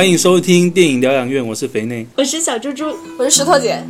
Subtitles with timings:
[0.00, 2.06] 欢迎收听电影疗养院，我是肥内。
[2.16, 2.86] 我是小猪猪，
[3.18, 3.84] 我是石头姐。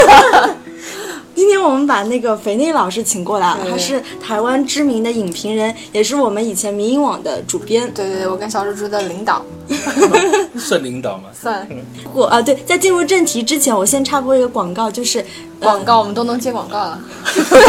[1.34, 7.90] 今天我们把那个肥内老师请过来，对他是台湾知名的影评人，也是我们以前迷影网的主编。
[7.94, 9.42] 对对对，我跟小猪猪的领导
[10.60, 11.30] 算领导吗？
[11.32, 11.66] 算
[12.12, 15.24] 我啊，对，在进入正题之前，我先插播一个广告，就是
[15.58, 17.02] 广告，我们都能接广告了。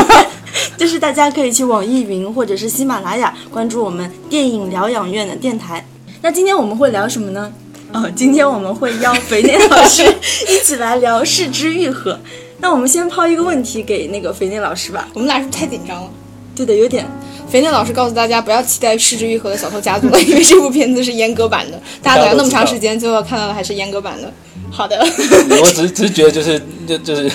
[0.75, 5.86] 就是大家可以去网易云或者是喜马拉雅关注我们电影疗养院的电台。
[6.27, 7.49] 那今天我们会聊什么呢？
[7.94, 10.04] 哦，今天我们会邀肥内老师
[10.50, 12.12] 一起来聊《四肢愈合》。
[12.58, 15.08] 那我们先抛一个问题给那个肥内老师吧。
[15.13, 16.09] 我们俩是不是太紧张了？
[16.53, 17.05] 对的，有点。
[17.50, 21.81] 肥内老师告诉大家不要期待《失之愈合》的小偷家族了，因为这部片子是阉割版的。
[22.03, 24.30] 大家等了那么长时间，最后看到的还是阉割版的。
[24.70, 27.31] 好的，我只是只是觉得就是就就是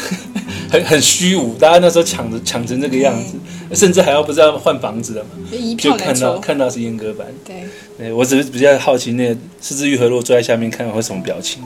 [0.72, 3.34] 很很虚无，大家那时候抢着抢成这个样子，
[3.74, 6.18] 甚至还要不知道换房子了嘛，一就看。
[6.18, 7.26] 到看到是阉割版。
[7.44, 7.64] 对，
[7.98, 11.62] 对我只是比较好奇，那个四肢愈合如果坐在下面看会什么表情？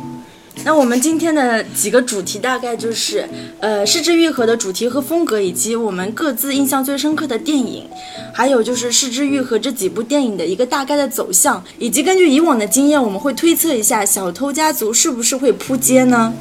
[0.64, 3.28] 那我们今天的几个主题大概就是，
[3.60, 7.84] 呃，失之愈合的主题和风格，以及我们各自印象最深刻的电影，
[8.32, 16.32] 还有就是失之愈合这几部电影的一个大概的走向，以及根据以往的经验，我们会推测一下小偷家族是不是会扑街呢？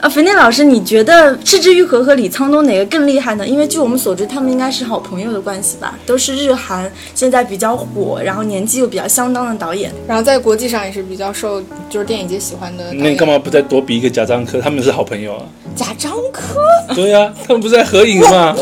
[0.00, 3.46] 呃，肥内老师，你觉得赤之愈合和李沧东哪个更厉害呢？
[3.46, 9.92] 因为据我们所知，他们应该是好朋友的关系吧，都是日韩现在比较火，然后年纪又比较相当的导演。
[10.08, 12.92] 然后在国际上也是比较受就是电影界喜欢的。
[12.94, 14.60] 那你干嘛不再多比一个贾樟柯？
[14.60, 15.44] 他们是好朋友啊。
[15.76, 16.60] 贾樟柯？
[16.96, 18.56] 对呀、他们不是在合影吗？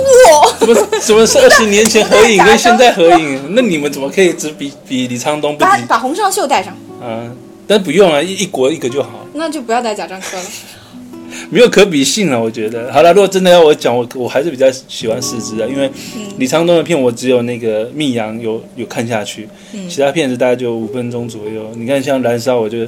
[0.58, 3.54] 什么什么是二十年前合影跟现在合影？
[3.54, 5.64] 那你们怎么可以只比比李沧东不比？
[5.64, 7.24] 把把红上秀带上，啊，
[7.66, 10.44] 但不用啊，一一国一个就好，那就不要带贾樟柯了。
[11.50, 12.40] 没有可比性了。
[12.40, 15.90] 我觉得，好了，如果真的要我讲，我我还是比较喜欢四肢的，因为
[16.38, 19.48] 李沧东的片我只有那个《密阳》有有看下去，
[19.88, 21.70] 其他片子大概就五分钟左右。
[21.76, 22.78] 你看像《燃烧》，我就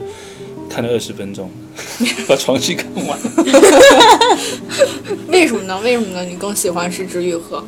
[0.70, 1.50] 看了二十分钟，
[2.26, 3.18] 把床戏看完。
[5.28, 5.78] 为什么呢？
[5.82, 6.24] 为什么呢？
[6.24, 7.58] 你更喜欢《失之愈合》？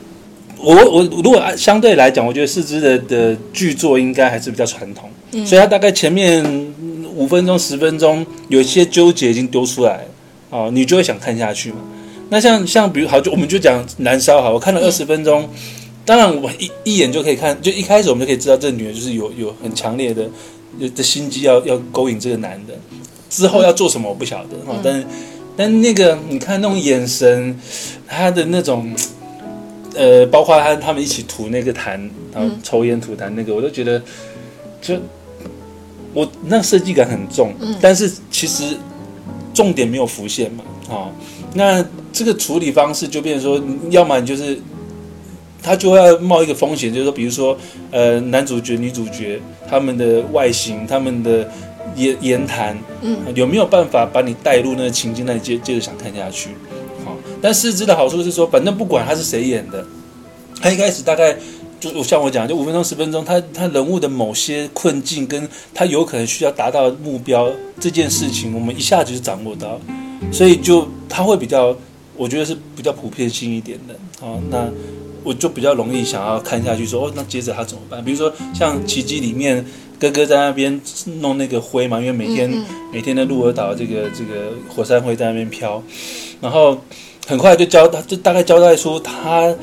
[0.56, 5.10] 我我如果按相对来讲，我觉得四肢的的剧作应该还是比较传统，
[5.44, 10.04] 所以他大概前面嗯五分钟十分钟有一些纠结已经丢出来了
[10.54, 11.78] 哦，你就会想看下去嘛。
[12.28, 15.48] 那像像比如好，就我们就讲燃烧好，我看了二十分钟，
[16.04, 20.30] 当然我一一眼就可以看，就一开始我们就可以知道这女的就是有有很强烈的
[20.94, 22.74] 的心机要要勾引这个男的，
[23.28, 25.06] 之后要做什么我不晓得哦，但是
[25.56, 27.58] 但那个你看那种眼神，
[28.06, 28.94] 他的那种。
[29.96, 31.90] 呃，包括他他们一起吐那个痰，
[32.34, 34.02] 然后抽烟吐痰那个，我都觉得，
[34.82, 34.96] 就
[36.12, 38.76] 我那设计感很重，但是其实
[39.54, 41.10] 重点没有浮现嘛，哦，
[41.54, 41.82] 那
[42.12, 44.58] 这个处理方式就变成说，要么你就是
[45.62, 47.56] 他就要冒一个风险，就是说，比如说
[47.90, 51.48] 呃，男主角、女主角他们的外形、他们的
[51.94, 56.50] 言言谈，嗯，有没有办法把你带入那个情境，那你接接着想看下去？
[57.04, 59.86] 好，但四肢的好处是说，反正不管他是谁演的，
[60.60, 61.36] 他一开始大概
[61.92, 67.50] 就像我讲，就五分钟十分钟，他他人物的某些困境跟他有可能需要达到的目标
[67.80, 69.80] 这件事情，我们一下子就掌握到，
[70.32, 71.76] 所以就他会比较，
[72.16, 73.94] 我觉得是比较普遍性一点的。
[74.20, 74.68] 好，那
[75.22, 78.04] 我就比较容易想要看下去说，哦，那接着他怎么办？
[78.04, 79.64] 比如说像《奇迹》里面。
[79.96, 80.78] 哥哥在那边
[81.20, 85.82] 弄那个灰嘛，因为每天、嗯每天的鹿儿岛这个这个火山灰在那边飘，
[86.40, 86.76] 然后
[87.26, 89.54] 很快就交代，就大概交代出他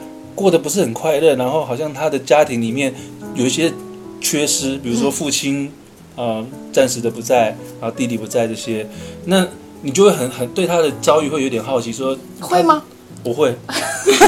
[0.42, 2.94] 过得不是很快乐，然后好像他的家庭里面
[3.36, 3.72] 有一些
[4.20, 5.72] 缺失，比如说父亲
[6.16, 8.88] 啊、呃暂时的不在，然后弟弟不在这些，
[9.26, 9.48] 那
[9.82, 12.84] 你就会很很对他的遭遇会有点好奇，说会吗？
[13.24, 13.54] 不会，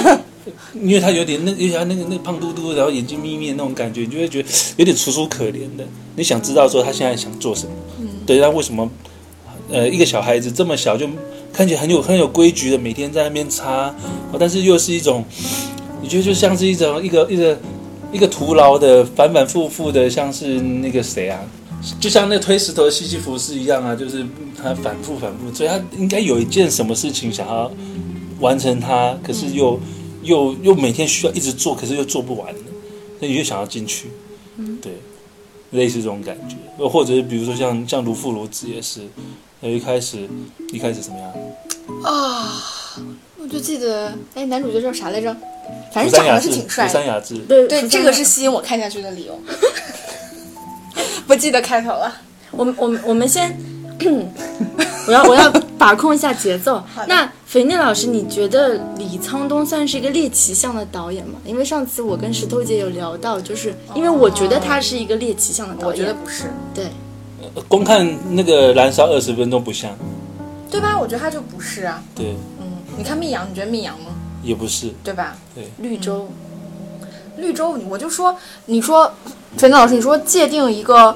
[0.75, 5.85] 因为他有点那，而且他那个那个胖嘟嘟，然后眼睛眯眯的那种感觉，你就会觉得有点楚楚可怜的。
[6.15, 7.71] 你想知道说他现在想做什么？
[7.99, 8.89] 嗯对，他为什么
[9.71, 11.07] 呃一个小孩子这么小就
[11.51, 13.87] 看起来很有很有规矩的，每天在那边擦，
[14.31, 15.23] 哦但是又是一种，
[16.03, 17.57] 你觉得就像是一种一个一个
[18.11, 21.39] 一个徒劳的反反复复的，像是那个谁啊？
[21.99, 24.25] 就像那推石头的西西弗斯一样啊，就是
[24.61, 27.71] 他反复反复，所以他应该有一件什么事情想要
[28.39, 29.79] 完成它，可是又、
[30.23, 32.59] 又又每天需要一直做，可是又做不完的，
[33.19, 34.07] 那你就想要进去，
[34.81, 34.93] 对，
[35.71, 39.01] 类似这种感觉，又或者是比如说像像卢父卢子也是，
[39.61, 40.27] 呃一开始
[40.71, 41.33] 一开始怎么样？
[42.03, 42.63] 啊，
[43.43, 45.35] 我就记得，哎，男主角叫啥来着？
[45.93, 46.93] 反正长得是挺帅的。
[46.93, 49.37] 三雅治，对对，这个是吸引我看下去的理由。
[51.27, 52.11] 不记得开头了。
[52.51, 53.53] 我们我们我们先，
[55.07, 56.81] 我要我要把控一下节奏。
[57.07, 61.39] 那肥腻老师，你觉得李沧东算是一个猎奇向的导演吗？
[61.45, 65.87] 因为上次我跟石头姐有聊到，就是因为我觉得他是一个猎奇向的导演。
[65.87, 66.85] 我觉得不是，对，
[67.67, 69.91] 光看那个燃烧二十分钟不像，
[70.69, 70.99] 对吧？
[70.99, 72.03] 我觉得他就不是啊。
[72.13, 72.52] 对，嗯，
[72.97, 74.07] 你看密阳，你觉得密阳吗？
[74.43, 75.37] 也不是，对吧？
[75.55, 76.29] 对，绿洲，
[77.37, 78.35] 绿洲，我就说，
[78.65, 79.11] 你说，
[79.57, 81.15] 肥皂老师，你说界定一个。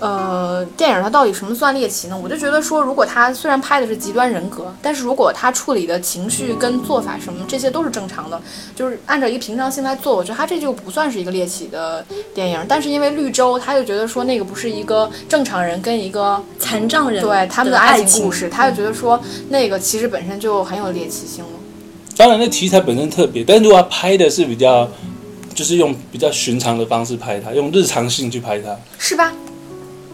[0.00, 2.18] 呃，电影它到底什么算猎奇呢？
[2.20, 8.40] 我就觉得说，如果他虽然拍的是极端人格，但是如果他处理的情绪跟做法什么这些都是正常的，
[8.74, 12.04] 就是按照一个平常心来做，我觉得他这就不算是一个猎奇的
[12.34, 12.60] 电影。
[12.68, 21.50] 但是因为绿洲，他就觉得说那个不是一个正常人跟一个残障人对他们的爱情故事，他就觉得说那个其实本身就很有猎奇性了。
[22.16, 24.88] 当然，那题材本身特别，但是如果他拍的是比较，
[25.54, 29.32] 就是用比较寻常的方式拍它，用日常性去拍它，是吧？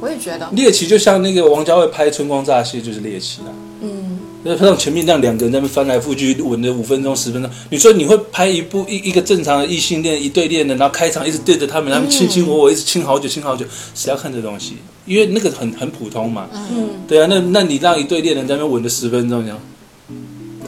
[0.01, 3.53] 我也觉得猎奇就像那个王家卫拍《春光乍泄》就是猎奇啊。
[3.83, 13.65] 嗯，那像前面那样两个人在那翻来覆去吻了五分钟十分钟，你说你会拍一部一一个正常的异性恋一对恋的，然后开场一直对着他们，他们卿卿我我，一直亲好久亲好久，
[13.95, 14.77] 谁要看这东西？
[15.07, 16.49] 因为那个很很普通嘛。
[16.53, 19.59] 嗯，对啊，那那你让一对恋人在那吻了十分钟，你样？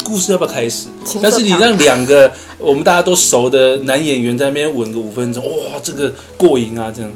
[0.05, 0.89] 故事要不要开始？
[1.23, 7.11] 但是你让两个我们大家都熟的男演员在那边吻个五分钟，哇，这个过瘾啊，这样。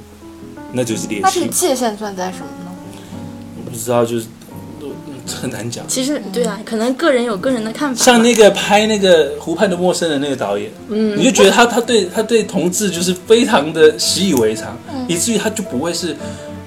[0.77, 1.23] 那就是猎奇。
[1.23, 2.71] 那这个界限算在什么呢？
[3.57, 4.27] 我不知道，就是
[5.27, 5.85] 很难讲。
[5.89, 8.05] 其实对啊，可能个人有个人的看法。
[8.05, 14.77] 像那个拍那个《湖畔的陌生人》那个导演，嗯，你就觉得他他对他对同志就是非常的习以为常，
[15.09, 16.15] 以至于他就不会是，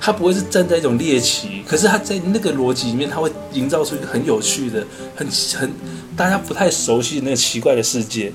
[0.01, 4.83] 他不会是站在一种猎奇，可是他在那个逻辑里面，他会营造出一个很有趣的、
[5.15, 5.71] 很很
[6.17, 8.33] 大家不太熟悉的那个奇怪的世界。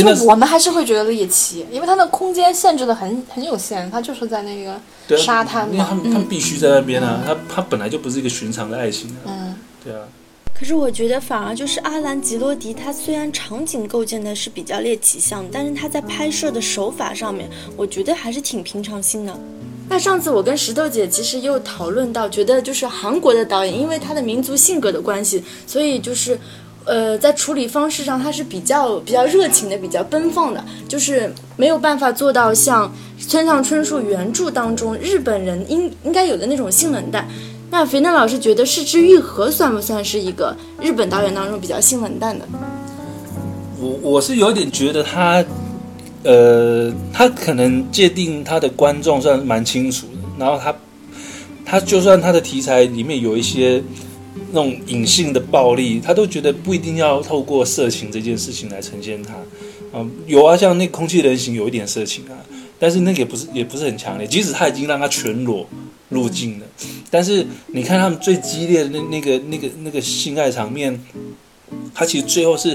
[0.00, 4.80] 就我们还是会觉得猎奇，因为它的空间限制的很很有限，它就是在那个
[5.18, 9.54] 沙滩嘛，他们他们必须在那边啊，他他本来就不是一个寻常的爱情啊，嗯，
[9.84, 10.00] 对啊。
[10.54, 19.38] 可是我觉得反而就是阿兰·吉罗迪，他虽然场景构建的是比较猎奇向，但是他在拍摄的手法上面，我觉得还是挺平常心的。
[19.88, 26.38] 那上次我跟石头姐其实又讨论到，觉得就是韩国的导演，因为他的民族性格的关系，所以就是。
[26.84, 37.28] 呃，在处理方式上，他是比较比较热情的，比较奔放的，就是没有办法做到像村上春树原著当中日本人应应该有的那种性冷淡。
[37.70, 42.44] 那肥嫩老师觉得柿之愈合算不算是一个日本导演当中比较性冷淡的？
[43.80, 45.44] 我我是有点觉得他，
[46.24, 50.74] 呃，他可能界定他的观众算蛮清楚的，然后他
[51.64, 53.82] 他就算他的题材里面有一些。
[54.50, 59.34] 那种隐性的暴力，他都觉得不一定要透过色情这件事情来呈现它。
[59.94, 62.32] 嗯，有啊，像那空气人形有一点色情啊，
[62.78, 64.26] 但是那个也不是也不是很强烈。
[64.26, 65.66] 即使他已经让他全裸
[66.08, 66.66] 入镜了，
[67.10, 70.98] 但是你看他们最激烈的那那个那个那个性爱场面，
[71.92, 72.74] 他其实最后是，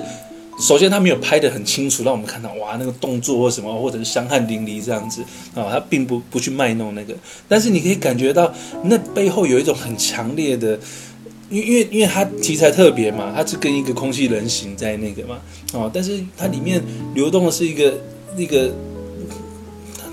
[0.60, 5.24] 首先他没有拍得很清楚，让我们看到哇那个动作或什么，或者是香汗淋漓这样子
[5.56, 7.16] 啊，他并不不去卖弄那个，
[7.48, 10.80] 但是你可以感觉到那背后有一种很强烈的。
[11.50, 15.40] 因因为因为它题材特别嘛，它是跟一个空气人形在那个嘛，
[15.74, 16.82] 哦，但是它里面
[17.14, 17.94] 流动的是一个
[18.36, 18.74] 那个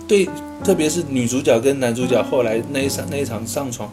[0.06, 0.28] 对，
[0.62, 3.92] 特别是女主角跟男主角后来那一场那一场上床，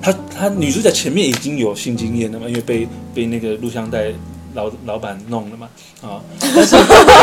[0.00, 4.12] 他他女主角前面已经有性经验了嘛，因为被被那个录像带
[4.54, 5.68] 老老板弄了嘛，
[6.02, 6.76] 啊，但是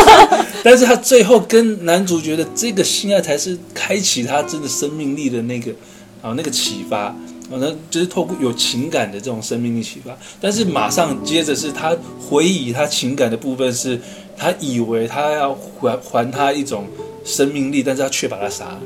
[0.63, 5.71] 但是他最后跟男主角的这个性爱才是开启他真的生命力的那个
[6.23, 7.15] 啊那个启发。
[7.50, 14.00] 可能就是透过有情感的这种生命力启发，但是马上接着是他回忆他情感的部分，是
[14.38, 16.86] 他以为他要还还他一种
[17.25, 18.82] 生命力，但是他却把他杀了，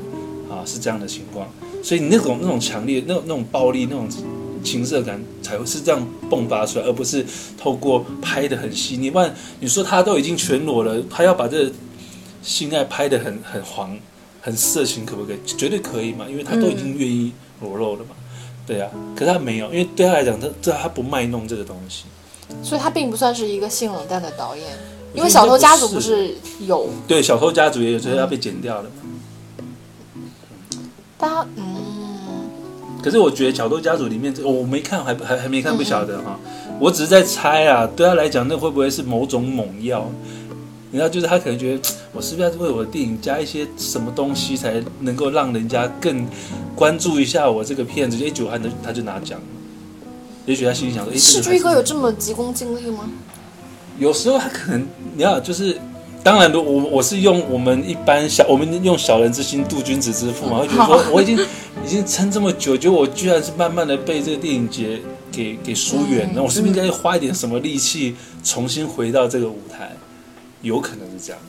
[0.50, 1.46] 啊，是这样的情况。
[1.82, 4.08] 所以你那种那种强烈、那种那种暴力、那种
[4.62, 7.22] 情色感才会是这样迸发出来，而不是
[7.58, 9.10] 透过拍的很细腻。
[9.10, 11.70] 不然你说他都已经全裸了，他要把这
[12.42, 13.94] 性爱拍的很很黄、
[14.40, 15.36] 很色情，可不可以？
[15.44, 17.30] 绝对可以嘛，因为他都已经愿意
[17.60, 18.16] 裸露了嘛。
[18.66, 22.04] 对啊，可是他没有，因为对他来讲，他这他不卖弄这个东西，
[22.62, 24.66] 所以他并不算是一个性冷淡的导演。
[25.14, 26.34] 因为《小偷家族》不是
[26.66, 28.90] 有对《小偷家族》也有，所以要被剪掉了。
[31.16, 31.64] 他嗯，
[33.00, 36.36] 可是我觉得《小偷家族》里面，我没看，还还还没看，不晓得哈。
[36.80, 40.10] 我只是在猜啊，对他来讲，那会不会是某种猛药？
[40.98, 41.80] 然后就是他可能觉得，
[42.12, 46.26] 我是不是要为我的电影加一些什么东西，才能够让人家更
[46.76, 48.16] 关注一下我这个片子？
[48.16, 49.40] 一九汉他他就拿奖，
[50.46, 53.10] 也许他心里想说：“哎，是追哥有这么急功近利吗？”
[53.98, 54.86] 有时候他可能，
[55.16, 55.76] 你要就是，
[56.22, 61.38] 当然，我我是用我们一般小，我们用小人之心度君子之腹嘛，会觉得说我已经
[61.84, 65.00] 已经撑这么久，就我居然是慢慢的被这个电影节
[65.32, 69.92] 给给疏远了，我是不是应该花一点什么力气重新回到这个舞台？
[70.64, 71.40] 有可能是这样，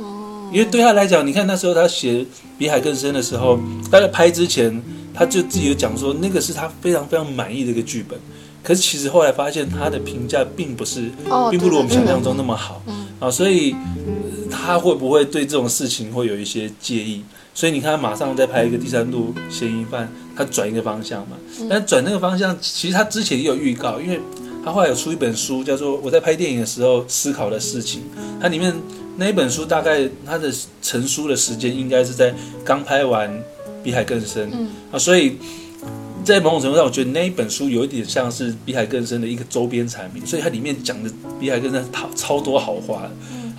[0.00, 2.14] 哦，因为对他来讲，你看那时候他写
[2.58, 3.60] 《比海更深》的时候，
[3.90, 4.82] 他在拍之前，
[5.14, 8.18] 他就自己有讲说，那个是他非常非常满意的一个剧本。
[8.64, 12.82] 可是其实后来发现，他的评价并不是，哦并不如我们想象中那么好。
[13.18, 17.22] 啊，所以呃他会不会对这种事情会有一些介意？
[17.54, 21.36] 所以你看，他马上再拍一个第三度嫌疑犯，他转一个方向嘛。
[21.68, 24.20] 但转那个方向，其实他之前也有预告，因为
[24.64, 28.00] 他后来有出一本书，叫做《我在拍电影的时候思考的事情》。
[28.40, 28.74] 它里面
[29.16, 32.32] 那一本书大概它的成书的时间应该是在
[32.64, 33.28] 刚拍完
[33.82, 35.36] 《比海更深》嗯啊，所以
[36.24, 43.10] 在某种程度上，我觉得那一本书有一点像是《比海更深》的一个周边产品，所以它里面讲的比海更深超超多好话的。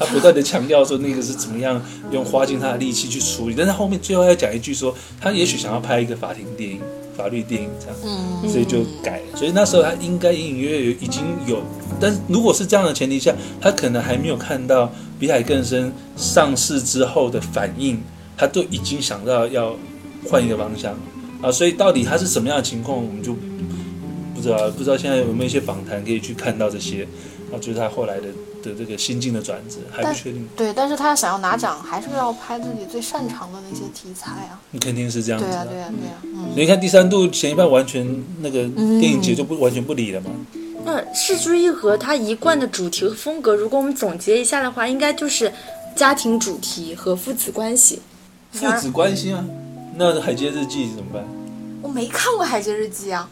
[0.03, 1.81] 他不断的强调说那个是怎么样
[2.11, 6.81] 用花尽他的力气去处理，但是后面最后要讲一句说，他也许想要拍一个法庭电影、
[7.15, 9.37] 法律电影这样，嗯所以就改了。
[9.37, 11.61] 所以那时候他应该隐隐约约有已经有，
[12.01, 14.85] 但是如果是这样的前提下，他可能还没有看到
[15.17, 18.01] 《比海更深》上市之后的反应，
[18.35, 19.75] 他都已经想到要
[20.29, 20.97] 换一个方向
[21.41, 21.49] 啊。
[21.49, 23.33] 所以到底他是什么样的情况，我们就
[24.35, 27.07] 不知道，不知道现在有没有一些访谈可以去看到这些
[27.53, 28.27] 啊，就是他后来的
[28.63, 30.47] 的这个心境的转折，还不确定。
[30.55, 34.59] 对，但是他想要拿奖，还是要拍自己最擅长的那些题材啊。
[34.71, 35.71] 你肯定是这样子对啊，的。
[35.71, 36.49] 对啊，对啊，嗯。
[36.55, 38.67] 你看第三度前一半完全那个
[38.99, 40.31] 电影节就不、完全不理了嘛。
[40.85, 45.51] 那《失之愈合》它一贯的主题和风格，如果我们总结一下的话，应该就是
[45.95, 48.01] 家庭主题和父子关系。
[48.51, 49.45] 父子关系啊，
[49.95, 51.23] 那《海街日记》怎么办？
[51.81, 53.29] 我没看过《海街日记》啊。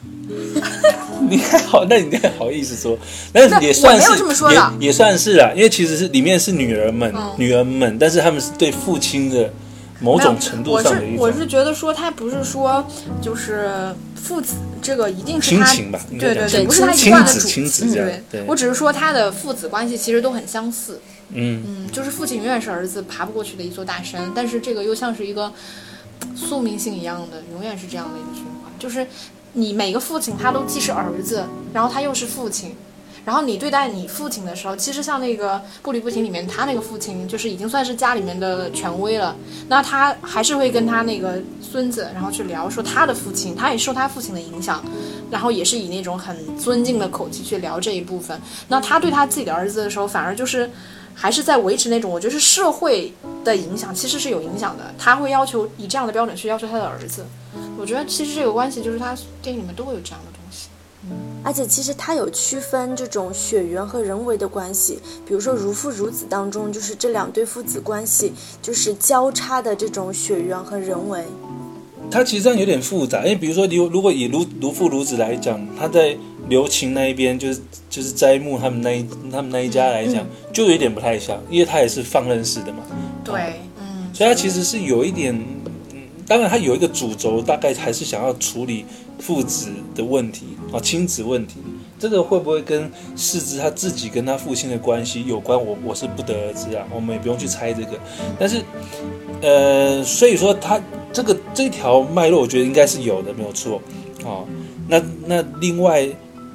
[1.29, 2.97] 你还好，那你还好意思说？
[3.33, 4.11] 那也算是
[4.49, 9.51] 也也算是啦，因为其实是里面是女儿们，嗯女儿们，但是他们是对父亲的
[9.99, 12.85] 某种程度我上的一种是我是觉得说他不是说
[13.21, 20.99] 就是父子这个一定是他亲情吧，对对对，不是他一亲贯的主子亲子这样对我只是说他的父子关系其实都很相似。
[21.33, 25.49] 嗯，嗯，就是父亲永远是儿子爬不过去的一座大山，但是这个又像是一个
[26.35, 28.69] 宿命性一样的，永远是这样的一个循环。
[28.77, 29.07] 就是
[29.53, 31.43] 你每个父亲他都既是儿子，
[31.73, 32.75] 然后他又是父亲，
[33.25, 39.35] 然后你对待你父亲的时候，其实像那个《不离不弃》里面，他那个父亲就是已经算是家里面的权威了，
[39.67, 44.83] 那他还是会跟他那个孙子，然后去聊说他的父亲，他也受他父亲的影响，
[45.29, 48.39] 然后也是以那种很尊敬的口气去聊这一部分。
[48.69, 50.69] 那他对他自己的儿子的时候，反而就是。
[51.13, 53.13] 还是在维持那种，我觉得是社会
[53.43, 54.93] 的影响，其实是有影响的。
[54.97, 57.25] 他会要求以这样的标准去要求他的儿子，
[57.77, 60.69] 我觉得其实这个关系就是他电影里面都会有这样的东西。
[61.43, 71.25] 而且其实他有区分这种血缘和人为的关系，比如说《如父如子》当中，就是这两对父子关系就是交叉的这种血缘和人为。
[72.11, 76.15] 他其实这样有点复杂，因为比如说，你如果以如如父如子来讲，他在
[76.51, 82.83] 刘琴那一边，就是就是斋木他们那一他们那一家来讲，就有点不太像，因为他也是放任式的嘛，
[83.23, 83.33] 对，
[83.79, 85.33] 嗯，所以他其实是有一点，
[85.93, 88.85] 嗯，当然他有一个主轴，大概还是想要处理
[89.17, 91.55] 父子的问题啊，亲子问题。
[91.97, 95.55] 这个会不会跟世之他自己跟他父亲的关系有关？
[95.55, 97.91] 我我是不得而知啊，我们也不用去猜这个。
[98.39, 98.63] 但是，
[99.41, 100.81] 呃，所以说他
[101.13, 103.79] 这个这条脉络，我觉得应该是有的，没有错
[104.25, 104.41] 啊。
[104.87, 106.09] 那那另外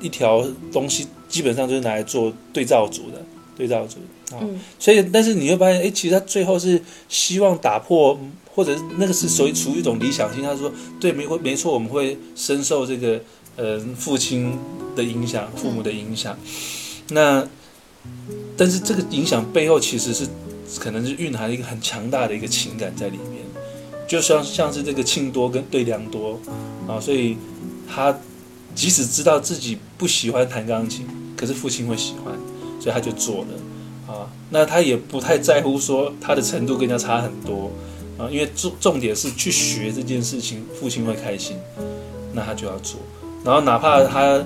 [0.07, 3.21] 一条东西，基本上就是拿来做对照组的，
[3.57, 3.99] 对照组
[4.31, 4.39] 啊。
[4.41, 8.19] 嗯所以，但是你会发现，哎，其实他最后是希望打破，
[8.55, 10.43] 或者那个是属于处于一种理想性。
[10.43, 13.21] 他说，对，没没错，我们会深受这个
[13.57, 14.57] 呃父亲
[14.95, 16.39] 的影响，父母的影响。
[17.11, 17.47] 那
[18.57, 20.27] 但是这个影响背后其实是
[20.79, 23.43] 可能是蕴含了一个很强大的一个情感在里面，
[24.09, 26.41] 就像像是这个庆多跟对良多
[26.89, 27.37] 啊，所以
[27.89, 28.17] 他
[28.77, 31.05] 即使知道自己不喜欢弹钢琴，
[31.37, 32.33] 可是父亲会喜欢，
[32.79, 34.31] 所以他就做了啊。
[34.51, 37.73] 那他也不太在乎说他的程度跟人家差很多
[38.19, 41.57] 啊，因为重重点是去学这件事情，父亲会开心，
[42.33, 43.01] 那他就要做。
[43.43, 44.45] 然后哪怕他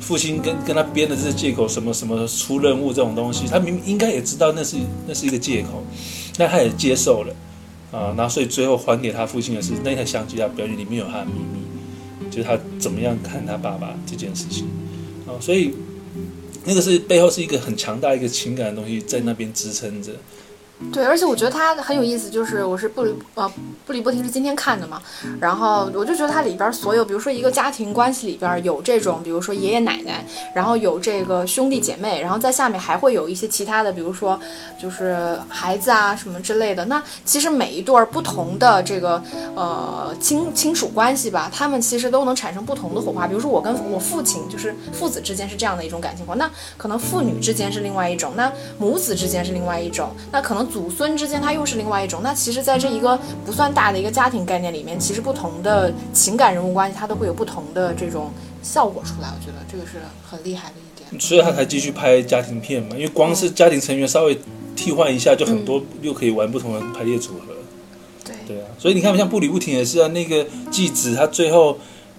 [0.00, 5.82] 父亲跟跟他编的这些借口，什么什么出任务这种东西，他明明应该也知道那是那是一个借口，
[6.38, 7.34] 但他也接受了
[7.90, 8.14] 啊。
[8.16, 11.61] 然后所以最后还给他父亲的是那台相机他表演里面有他的秘密，
[12.32, 14.66] 就是他怎么样看他爸爸这件事情
[15.26, 15.38] 啊。
[15.40, 15.74] 所以
[16.64, 20.12] 那个是背后是一个很强大一个情感的东西在那边支撑着。
[20.90, 23.50] 对，而且我觉得它很有意思，就是我是不呃
[23.86, 25.00] 不离不弃是今天看的嘛，
[25.40, 30.24] 然后我就觉得它里边所有，比如说一个家庭关系里边有这种，比如说爷爷奶奶，
[30.54, 34.38] 然后有这个兄弟姐妹，然后在下面还会有一些其他的，比如说
[34.80, 36.84] 就是孩子啊什么之类的。
[36.86, 39.22] 那其实每一对不同的这个
[39.54, 43.26] 呃亲亲属关系吧，他们其实都能产生不同的火花。
[43.26, 52.20] 比如说我跟我父亲，就是父子之间是这样的一种感情观，那可能父女之间是另外一种，那母子之间是另外一种，那可能祖孙之间，它又是另外一种。
[52.22, 58.30] 那其实，在这一个不算大的一个家庭概念里面，其实不同的情感人物关系，它都会有不同的这种
[58.62, 59.28] 效果出来。
[59.28, 59.98] 我觉得这个是
[60.28, 61.20] 很厉害的一点。
[61.20, 64.38] 所以他才继续拍家庭片嘛，因为光是家庭成员稍微
[64.74, 67.54] 替换一下，就很多又可以玩不同的排列组合。
[68.24, 71.76] 对对啊，所以你看，像步履不停也是啊，那个继子他最后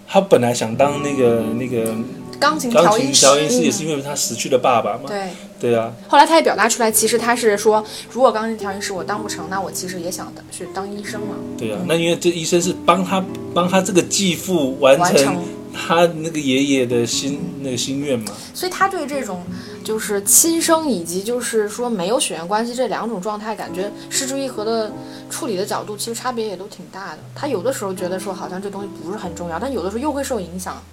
[0.07, 1.95] 他本来想当那个那个
[2.43, 5.03] 钢琴调音师，调音师，也是因为他失去了爸爸嘛。
[5.07, 5.29] 对。
[5.63, 7.81] 对啊，后来他也表达出来，其实他是说，
[8.11, 11.35] 如果钢琴调音师我当不成，那我其实也想的去当医生嘛。
[11.57, 13.23] 对啊，那因为这医生是帮他
[13.53, 15.37] 帮他这个继父完成完成
[15.73, 18.33] 他那个爷爷的心那个心愿嘛。
[18.53, 19.41] 所以他对这种
[19.85, 24.91] 就是亲生以及就是说没有血缘关系这两种状态，感觉失之愈合的
[25.29, 27.19] 处理的角度其实差别也都挺大的。
[27.33, 30.83] 他有的时候觉得说好像这东西不是很重要，但有的时候又会受影响。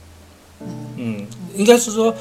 [0.96, 1.26] 嗯，
[1.56, 2.14] 应该是说，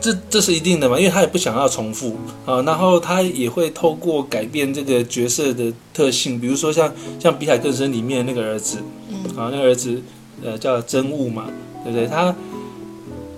[0.00, 8.78] 这这是一定的嘛，因为他也不想要重复啊，然后他也会透过改变这个角色的特性，比如说像像《比海更深》里面那个儿子，
[9.10, 10.02] 嗯啊，那个儿子
[10.42, 11.46] 呃叫真悟嘛，
[11.84, 12.06] 对不对？
[12.06, 12.34] 他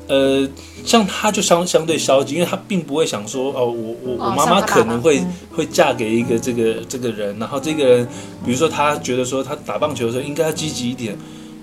[0.09, 0.49] 呃，
[0.85, 8.09] 像他就相相对消极，因为他并不会想说哦，我我我哦妈妈可能会、嗯会嫁给一个这个这个人，然后这个人，
[8.45, 11.15] 比如说他觉得说他打棒球的时候应该要积极一点，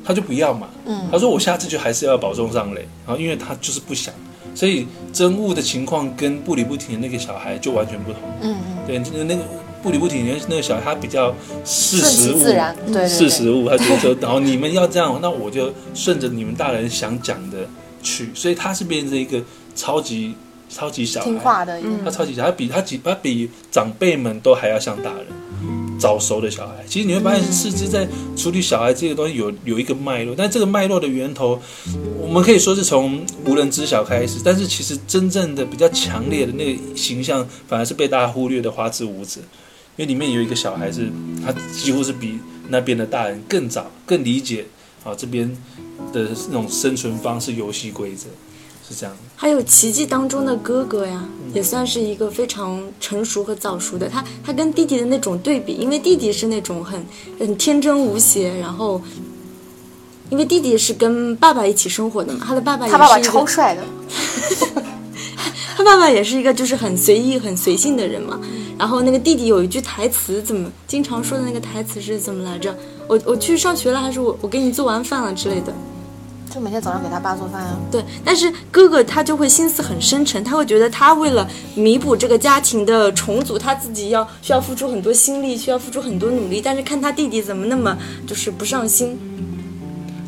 [0.08, 1.10] 他就不要嘛，嗯。
[1.12, 4.14] 他说我下次就还是要保送上垒，然后因为他就是不想，
[4.56, 8.22] 所以真悟的情况跟不理不停的那个小孩就完全不同。
[8.42, 9.42] 嗯嗯，对，那个那个
[9.84, 11.36] 不理不停的那个小孩他比较
[11.66, 13.10] 视顺时务，其自然，对对对。
[13.10, 17.58] 视时务，他觉得说， 然后你们要这样，那我就顺着你们大人想讲的
[18.02, 19.44] 去，所以他是变成一个
[19.76, 20.34] 超级
[20.70, 25.26] 超级小孩，听话的一个，他超级小孩，他比他比他比长辈们都还要像大人。
[25.98, 31.60] 早熟的小孩，其实你会发现，四肢在处理小孩这个东西有有一个脉络，但这个脉络的源头，
[32.22, 39.42] 我们可以说是从无人知晓开始，但是其实真正的比较强烈的那个形象，反而是被大家忽略的花之舞者，
[39.96, 41.10] 因为里面有一个小孩是，
[41.44, 42.38] 他几乎是比
[42.70, 44.66] 那边的大人更早、更理解
[45.04, 45.50] 啊这边
[46.14, 48.28] 的那种生存方式、游戏规则，
[48.88, 49.16] 是这样。
[49.36, 51.24] 还有《奇迹》当中的哥哥呀，
[51.54, 54.08] 也算是一个非常成熟和早熟的。
[54.08, 57.06] 他他跟弟弟的那种对比，因为弟弟是那种很
[57.40, 59.02] 很天真无邪，然后
[60.30, 63.84] 因为弟弟是跟爸爸一起生活的嘛，他的爸爸也他爸爸是超帅的，
[65.76, 68.40] 他爸爸也是一个就是很随意、很随性的人嘛。
[68.78, 72.76] 然后那个弟弟有一句台词，怎么经常说的那个台词是怎么来着？
[73.08, 75.74] 我我去上学了，还是我我给你做完饭了之类的。
[76.54, 77.78] 就每天早上给他爸做饭啊。
[77.92, 86.62] 对，但是哥哥他就会心思很深沉，他会觉得他为了弥补这个家庭的重组，他自己要需要付出很多心力，需要付出很多努力。
[86.62, 89.18] 但是看他弟弟怎么那么就是不上心，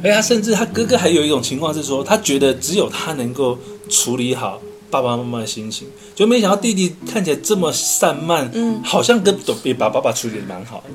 [0.01, 3.57] 而且他甚至他哥哥还有一种情况是说，他觉得只有他能够
[3.89, 10.89] 处理好爸爸妈妈的心情，就没想到弟弟看起来这么散漫，嗯，好像跟都比把爸爸处理的蛮好的。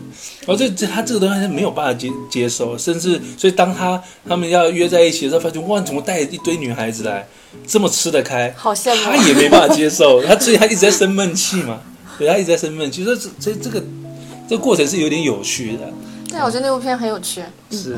[0.47, 7.27] 然后这这他这个东西没有办法接接受，甚至所以当他他们要约在一起的时候，发现哇，怎么带一堆女孩子来，
[7.67, 9.03] 这么吃得开，好羡慕。
[9.05, 11.81] 他也没办法接受，他所以他一直在生闷气嘛，
[12.19, 13.83] 对他一直在生闷气，所以这这这个
[14.49, 15.93] 这个过程是有点有趣的。
[16.35, 17.41] 对，我觉得那部片很有趣。
[17.71, 17.97] 是，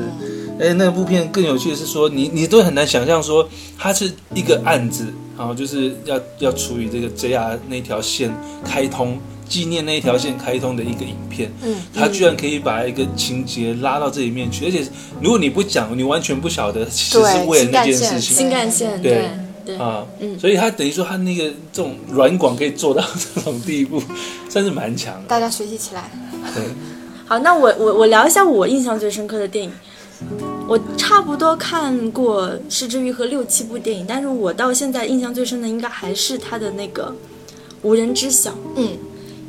[0.59, 3.47] 哎，那部片更有趣的是说，你你都很难想象说，
[3.77, 8.31] 它是一个案子，然后就是要要处理这个 JR 那条线
[8.63, 9.19] 开通，
[9.49, 14.85] 纪念那一条线开通的一个影片，嗯，它居然可以把一个情节拉到这里面去，而且
[15.19, 19.29] 如果你不讲，你完全不晓得其实是为了那件事情新干线，对
[19.65, 19.77] 对对。
[19.77, 23.03] 啊，嗯所以他等于说他那个这种软广可以做到
[23.35, 24.01] 这种地步，
[24.47, 26.09] 算是蛮强的，大家学习起来。
[26.53, 26.63] 对。
[27.27, 29.71] 好，那我我我聊一下我印象最深刻的电影。
[30.65, 37.03] 我差不多看过《失之愈合》六七部电影，但是我到现在印象最深的应该还是他的那个
[37.81, 38.51] 《无人知晓》。
[38.77, 38.97] 嗯，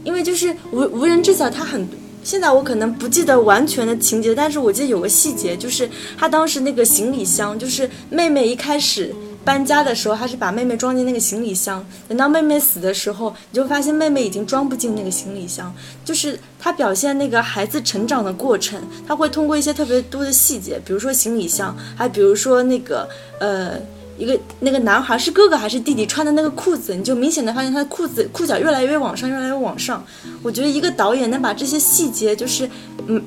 [0.02, 1.88] 因为就是无无人知晓，他很。
[2.24, 5.88] 现在我可能不记得完全的情节，但是我记得有个细节，就是
[6.18, 9.14] 他当时那个行李箱，就是妹妹一开始
[9.48, 23.08] 搬家的时候，他是把妹妹装进那个行李箱，等到妹妹死的时候，你就发现妹妹已经装不进那个行李箱，就是他表现那个孩子成长的过程，他会通过一些特别多的细节，比如说行李箱，还比如说那个
[23.40, 23.72] 呃。
[24.18, 30.04] 一个那个男孩是哥哥还是弟弟穿的那个裤子，你就明显的发现他的裤子裤脚越来越往上，越来越往上。
[30.42, 32.68] 我觉得一个导演能把这些细节就是
[33.06, 33.22] 嗯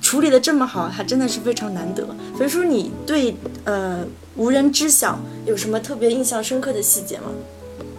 [0.00, 2.04] 处理的这么好，还真的是非常难得。
[2.36, 4.04] 所以说，你对呃
[4.36, 7.30] 无人知晓有什么特别印象深刻的细节吗？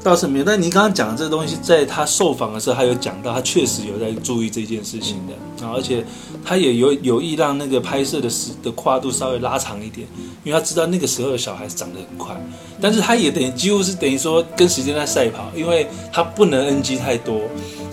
[0.04, 6.06] 倒是没有，但你刚刚讲的这个东西，在他受访的时候，他有讲到，他确实有在注意这件事情的啊，而且
[6.45, 10.08] 他也有有意让那个拍摄的时的跨度稍微拉长一点，
[10.43, 12.36] 因为他知道那个时候的小孩子长得很快，
[12.80, 17.41] 但是他也等于几乎是等于说跟时间在赛跑，因为他不能 NG 太多，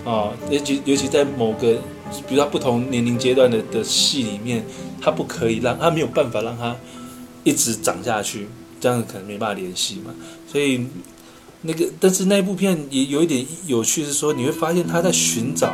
[0.05, 1.73] 啊，尤其尤其在某个，
[2.29, 4.63] 比如他不同年龄阶段的的戏里面，
[5.01, 6.73] 他不可以让他没有办法让他
[7.45, 8.49] 一直涨下去，
[8.81, 10.13] 这样可能没办法联系嘛。
[10.51, 10.85] 所以
[11.61, 15.67] 那个，但是那部片也有一点有趣，是说你会发现他在寻找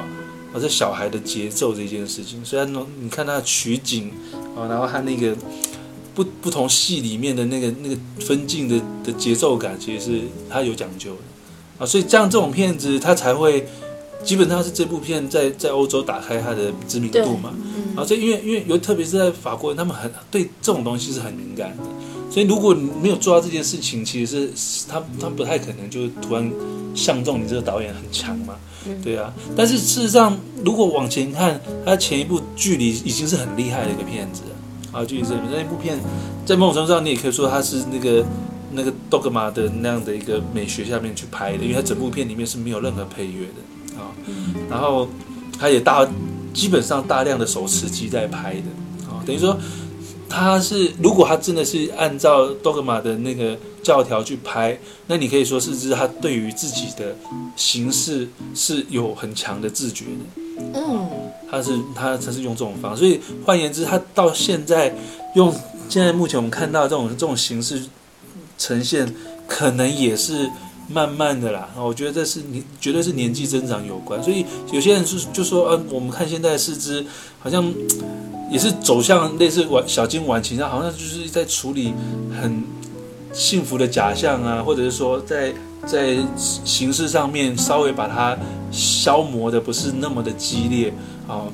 [0.54, 2.46] 啊这小孩的节奏这件事情。
[2.46, 4.12] 虽然你看他的取景
[4.56, 5.36] 啊，然后他那个
[6.14, 11.22] 不不同戏里面的那个那个分镜的的节奏感，其实是他有讲究的
[11.80, 11.86] 啊。
[11.88, 13.66] 所以这样这种片子，他才会。
[14.24, 17.54] 基本上是这部片在在欧洲打开它的知名度嘛，
[17.96, 21.84] 啊，这因为因为尤特别是在法国人，他们很对这种东西是很敏感的，
[22.30, 26.52] 所以如果你没有做到这件事情，其实是他他不太可能就突然
[26.94, 28.56] 相中你这个导演很强嘛，
[29.04, 29.34] 对啊。
[29.56, 34.44] 但是事实上，如果往前看，他前一部距离已经是很厉害的一个片子
[34.92, 35.98] 啊，距离这那一部片，
[36.46, 38.26] 在某种程度上你也可以说它是那个
[38.72, 43.62] 那个 Dogma 的那样的一个美学下面去拍的，因为它整部片里面是没有任何配乐的。
[43.98, 44.12] 啊，
[44.70, 45.08] 然后
[45.60, 46.08] 他也大
[46.54, 49.58] 基本上大量的手持机在拍的啊，等于说
[50.28, 54.78] 他是如果他真的是按照多格玛的那个教条去拍，
[55.08, 57.16] 那你可以说是是他对于自己的
[57.56, 60.42] 形式是有很强的自觉的。
[60.74, 61.10] 嗯，
[61.50, 64.94] 他是他他是用这种方式，所以换言之，他到现在
[65.36, 65.54] 用
[65.90, 67.82] 现在目前我们看到这种这种形式
[68.58, 69.14] 呈现，
[69.48, 70.50] 可能也是。
[70.94, 77.06] 慢慢的啦，我觉得这是你绝对是年纪增长有关，所以有些人是就说，呃，我们看现在四肢
[77.40, 77.74] 好像
[78.52, 81.94] 也是走向类似晚小金晚晴，好像就是在处理
[82.42, 82.64] 很
[83.34, 85.54] 幸福的假象啊，或者是说在
[85.88, 88.38] 在形式上面稍微把它
[88.72, 90.94] 消磨的不是那么的激烈
[91.28, 91.48] 啊，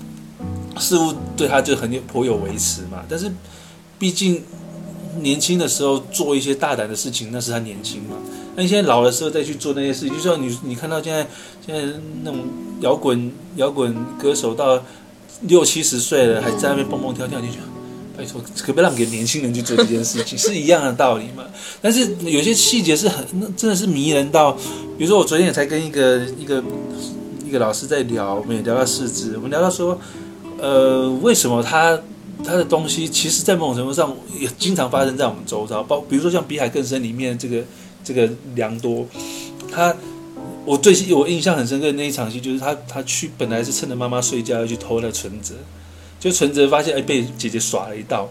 [0.80, 3.04] 似乎对他就很有颇有维持嘛。
[3.08, 3.32] 但是
[4.00, 4.44] 毕竟
[5.22, 8.16] 年轻的时候做一些大胆的事情，那是他年轻嘛。
[8.56, 11.28] 那你现在老的时候再去做那些事情，就像你你看到现在
[11.66, 12.42] 现在那种
[12.82, 14.82] 摇滚摇滚歌手到
[15.42, 17.54] 六七十岁了，还在那边蹦蹦跳跳，你就
[18.18, 21.44] 拜托，可不可以让给年轻人去做这件事情，是一样的道理嘛？
[21.82, 24.54] 但是有些细节是很，那真的是迷人到，
[24.98, 26.64] 比如说我昨天也才跟一个一个
[27.46, 30.00] 一个老师在聊，我们也聊到四肢，我们聊到说，
[30.60, 32.00] 呃，为什么他
[32.44, 37.64] 他的东西，其实在某种程度上也经常发生在我们周遭，包比如说像《比海更深》里面这个。
[38.04, 39.06] 这个良多，
[39.70, 39.94] 他
[40.64, 45.54] 我最我印象很深刻的那一场戏，就是他他去本来是趁着妈妈睡觉要去偷那存折，
[46.18, 48.30] 就存折发现哎被姐姐耍了一道，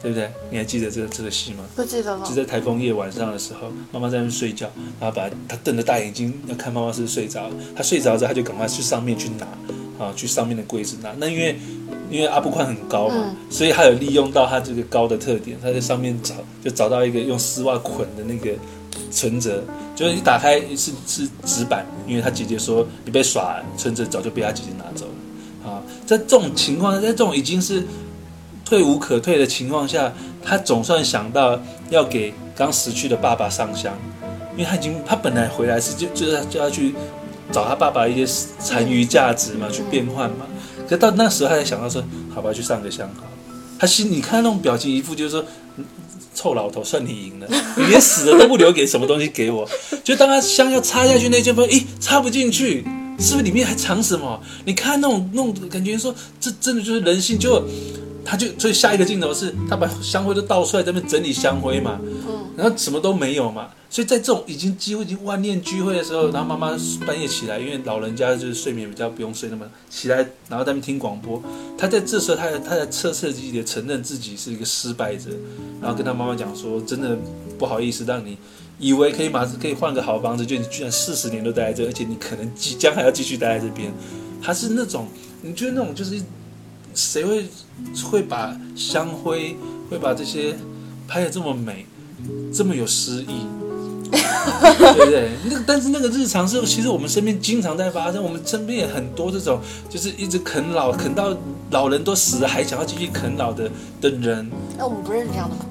[0.00, 0.30] 对不对？
[0.50, 1.64] 你还记得这个这个戏吗？
[1.76, 2.24] 不记得了。
[2.26, 7.54] 就在台风夜晚上的时候，妈妈在那边睡觉，然后把他瞪着大眼睛要看妈妈是不是睡着了。
[7.76, 9.46] 他睡着之后，他就赶快去上面去拿
[9.98, 11.12] 啊，去上面的柜子拿。
[11.18, 11.58] 那因为
[12.10, 18.56] 因为阿布宽很高嘛，所以他有利用到他这个高的特点，他在上面找就找到一个用丝袜捆的那个。
[19.10, 19.62] 存折
[19.94, 25.80] 就是一打开是是纸板，因为他姐姐说你被耍，存折早就被他姐姐拿走了啊。
[26.04, 27.82] 在这种情况，在这种已经是
[28.64, 31.58] 退无可退的情况下，他总算想到
[31.90, 33.96] 要给刚死去的爸爸上香，
[34.52, 36.94] 因为他已经他本来回来是就就是就要去
[37.52, 38.26] 找他爸爸一些
[38.58, 40.46] 残余价值嘛，去变换嘛。
[40.88, 42.02] 可到那时候他才想到说，
[42.34, 43.24] 好吧，去上个香好。
[43.78, 45.44] 他心你看那种表情一副就是说。
[46.34, 47.48] 臭老头，算你赢了！
[47.76, 49.68] 你连死的都不留给什么东西给我。
[50.04, 52.84] 就当他香要插下去那间房，咦，插不进去，
[53.18, 54.40] 是不是里面还藏什么？
[54.64, 57.36] 你看那种那种感觉，说这真的就是人性。
[57.36, 57.60] 就
[58.24, 61.98] 他就所以下一个镜头是他把香灰都倒出来，在那整理香灰嘛。
[62.56, 70.16] 然后什么都没有嘛，所以在这种已经几乎已经万念俱灰的时候，然后妈妈半夜起来，因为老人家就是睡眠比较不用睡那么起来，
[70.48, 71.42] 然后在那边听广播。
[71.78, 75.30] 他在这时候，他他在彻彻底底承认自己是一个失败者，
[75.80, 77.16] 然后跟他妈妈讲说：“真的
[77.58, 78.36] 不好意思，让你
[78.78, 83.90] 以为可以马上可以换个好房子，就你居然四十年都待在这，而且你可能即将还要继续待在这边。”
[84.42, 85.08] 他是那种
[85.40, 86.20] 你觉得那种就是
[86.94, 87.46] 谁会
[88.04, 89.56] 会把香灰
[89.88, 90.54] 会把这些
[91.08, 91.86] 拍的这么美？
[92.52, 93.46] 这么有诗意，
[94.10, 95.30] 对不对？
[95.44, 98.22] 那个，但是那个日常是，其实我们身边经常在发生。
[98.22, 101.36] 我们身边也很多这种，就是一直啃老，啃到
[101.70, 104.50] 老人都死了，还想要继续啃老的的人。
[104.76, 105.68] 那我们不认识这样的朋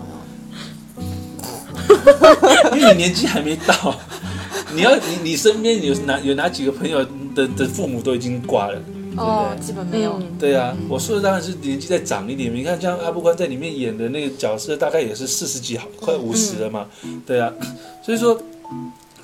[2.71, 3.95] 友， 因为你年纪还没到。
[4.73, 8.79] 你要你你身边有哪有哪几个朋友的的父母都已经挂了。
[9.15, 10.19] 哦，基本没有。
[10.39, 12.53] 对啊，我说的当然是年纪再长一点。
[12.53, 16.87] 你看，像阿布宽在里面演的那个角色，大概也是四十几，快五十了嘛。
[17.25, 17.53] 对啊，
[18.03, 18.39] 所以说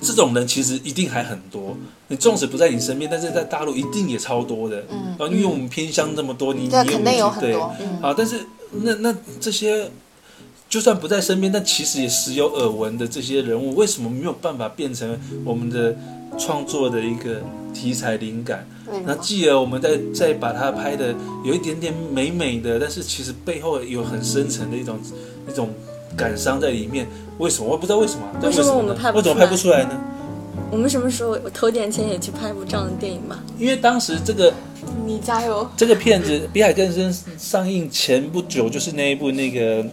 [0.00, 1.76] 这种人其实一定还很多。
[2.08, 4.84] 你纵使不在你身边，但是在大陆一定也超多的。
[4.90, 7.74] 嗯，啊，因为我们偏乡这么多，你你肯定有很多。
[8.00, 9.90] 啊，但是那那这些。
[10.66, 15.94] 就算不在身边，但其实也时有耳闻的这些人物，为什么没有办法变成我们的
[16.36, 17.42] 创作的一个
[17.72, 18.66] 题材灵感？
[19.04, 24.98] 那继而我们再再把它拍的有一点点美美的，但是其实背后有很深层的一种
[25.48, 25.70] 一种
[26.16, 27.06] 感伤在里面。
[27.38, 27.68] 为什么？
[27.68, 28.22] 我不知道为什么。
[28.42, 29.18] 为什么我们拍不？
[29.18, 30.00] 为什么拍不出来呢？
[30.70, 33.42] 我们什么时候投点钱也去拍部这样的电影吧？
[33.58, 34.52] 因为当时这个，
[35.04, 35.68] 你加油！
[35.76, 39.84] 这个片子《比海更深》上映前不久，就是那一部那个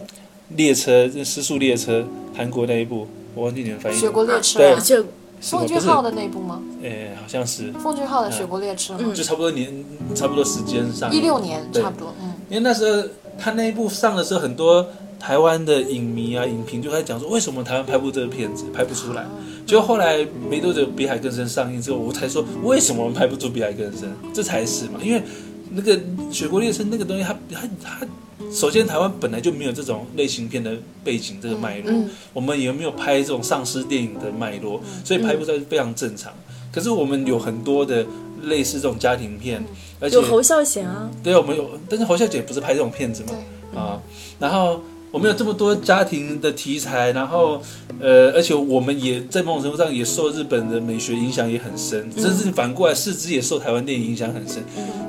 [0.50, 3.98] 列车失速列车，韩国那一部，我忘记你们翻译。
[3.98, 4.58] 学过列车。
[4.58, 5.04] 对，就
[5.42, 6.62] 奉俊昊的那部吗？
[6.82, 7.72] 哎，好像是。
[7.72, 11.12] 奉俊昊的《雪国列车》嗯，就差不多年，差不多时间上。
[11.12, 12.14] 一六年，差不多。
[12.22, 12.32] 嗯。
[12.48, 14.86] 因为那时候他那一部上的时候，很多
[15.18, 19.26] 台湾的影迷啊、影评就开始讲说，为什么台湾拍不出这个片子，拍不出来。
[19.66, 25.00] 就后来没多久，《比海更深》上映之后，我才说为什么我们拍不出《比海更深》，这才是嘛。
[25.02, 25.22] 因为
[25.70, 25.96] 那个
[26.30, 28.06] 《雪国列车》那个东西，它它它，
[28.50, 31.92] 首先台湾本来就没有这种类型片的背景这个脉络，
[32.32, 36.32] 我们也没有拍这种丧尸电影的脉络，所以拍不出来非常正常。
[36.72, 38.06] 可是我们有很多的
[38.42, 39.62] 类似这种家庭片，
[40.00, 44.02] 而且有侯孝贤啊，对，我们有，但是侯孝贤不是拍这种片子嘛，啊，
[44.38, 44.80] 然后。
[45.12, 47.60] 我们有这么多家庭的题材，然后，
[48.00, 54.64] 呃，而且我们也在某种程度上也受日本的美学影响也很深，甚至反过来，四肢也受台湾电影影响很深。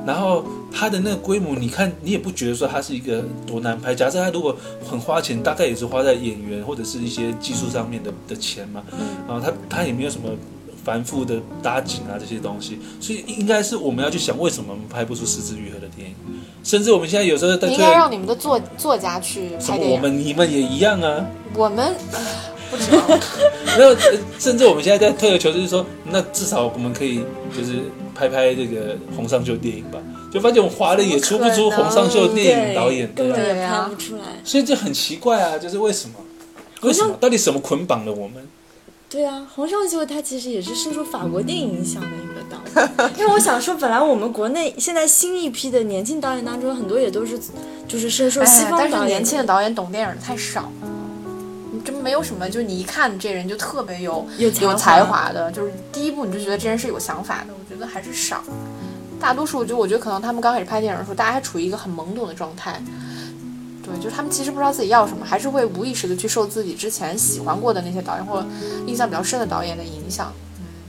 [0.05, 3.95] 然后它的那个规模，你看你也不觉得说它是一个多难拍。
[3.95, 4.53] 假设它如果
[4.85, 8.83] 很花钱，大概也是花在演员或者是一些技术上面的的钱嘛。
[9.25, 10.29] 然后它它也没有什么
[10.83, 16.15] 繁复的搭景啊这些东西，所以应该是我们要去想，为什么拍不出四肢愈合的电影？
[16.63, 19.91] 甚至我们现在有时候应该让你们的作作家去拍电影。
[19.91, 21.25] 我们你们也一样啊。
[21.55, 21.93] 我们
[22.71, 23.01] 不知道。
[23.77, 23.95] 没有，
[24.39, 27.19] 甚至我们现在在退而求之，说那至少我们可以
[27.55, 27.81] 就是
[28.15, 29.99] 拍拍这个洪尚秀电影吧。
[30.31, 34.23] 就发现我们华人也出不出洪尚秀电影导演，根本也拍不出来。
[34.43, 36.15] 所以这很奇怪啊，就是为什么？
[36.81, 37.15] 为什么？
[37.19, 38.47] 到底什么捆绑了我们？
[39.13, 42.57] 对啊，洪尚秀他其实也是受法国电影影响的一个导
[42.97, 47.39] 演，因为我想说，本来我们国内现在新一批的年轻导演当中，很多也都是
[47.87, 48.91] 就是深受西方导演。
[48.91, 50.71] 但是年轻的导演懂电影的太少，
[51.71, 58.43] 你真没有什么，就是你一看这人就特别有有有才华的，就是第一步你就觉得这人是有想法的，我觉得还是少。
[59.19, 62.81] 大多数就我觉得可能他们刚开始拍电影的时候，大家还处于一个很懵懂的状态。
[63.83, 68.41] 对，就是他们其实不知道自己要什么，还是会无意识的去受自己之前喜欢过的那些导演或
[68.87, 70.31] 印象比较深的导演的影响。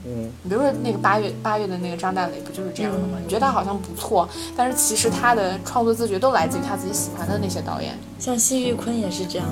[0.05, 3.17] 嗯，你比如说那个八月八月的那个张大磊，不就是这样的吗？
[3.21, 7.97] 你觉得他好像不错，但是其实他的创作自觉都来自于他自己喜欢的那些导演。
[8.17, 9.47] 像辛玉坤也是这样，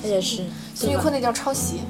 [0.00, 0.44] 他也是。
[0.74, 1.80] 辛玉坤那叫抄袭。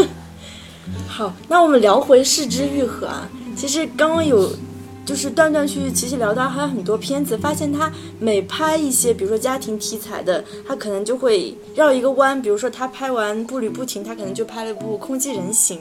[1.06, 4.50] 好，那我们聊回《失之愈合》啊，其实刚刚有。
[5.06, 12.42] 就是断断续续，其实聊到还有很多片子，发现他每拍一些，比如说家庭题材的，他可能就会绕一个弯。
[12.42, 15.78] 比如说他拍完《步履不停》，他可能就拍了一部《空气人形》；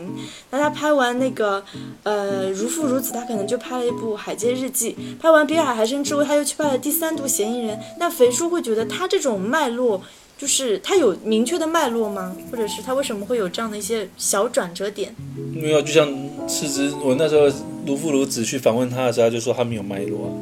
[0.52, 1.64] 那他拍完那个
[2.04, 7.76] 呃《如父如子》，他可能就拍了一部《海街日记》；拍完《比海还深之后》，他又去拍了《第三度嫌疑人》。
[8.00, 10.04] 那肥叔会觉得他这种脉络，
[10.38, 12.36] 就是他有明确的脉络吗？
[12.52, 15.16] 或者是他为什么会有这样的一些小转折点？
[15.54, 16.08] 没有，就像
[16.48, 17.50] 赤子，我那时候。
[17.86, 20.36] 如父如子去访问他的时候，他就说他没有脉络，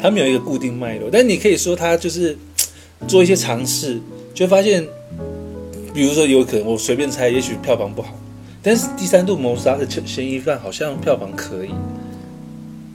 [0.00, 1.10] 他没有一个固定脉络。
[1.10, 2.38] 但你可以说他就是
[3.08, 4.00] 做一些尝试，
[4.32, 4.86] 就发现，
[5.92, 8.16] 比如说有可能我随便猜，也许票房不好，
[8.62, 11.70] 但是第三度谋杀的嫌疑犯好像票房可以，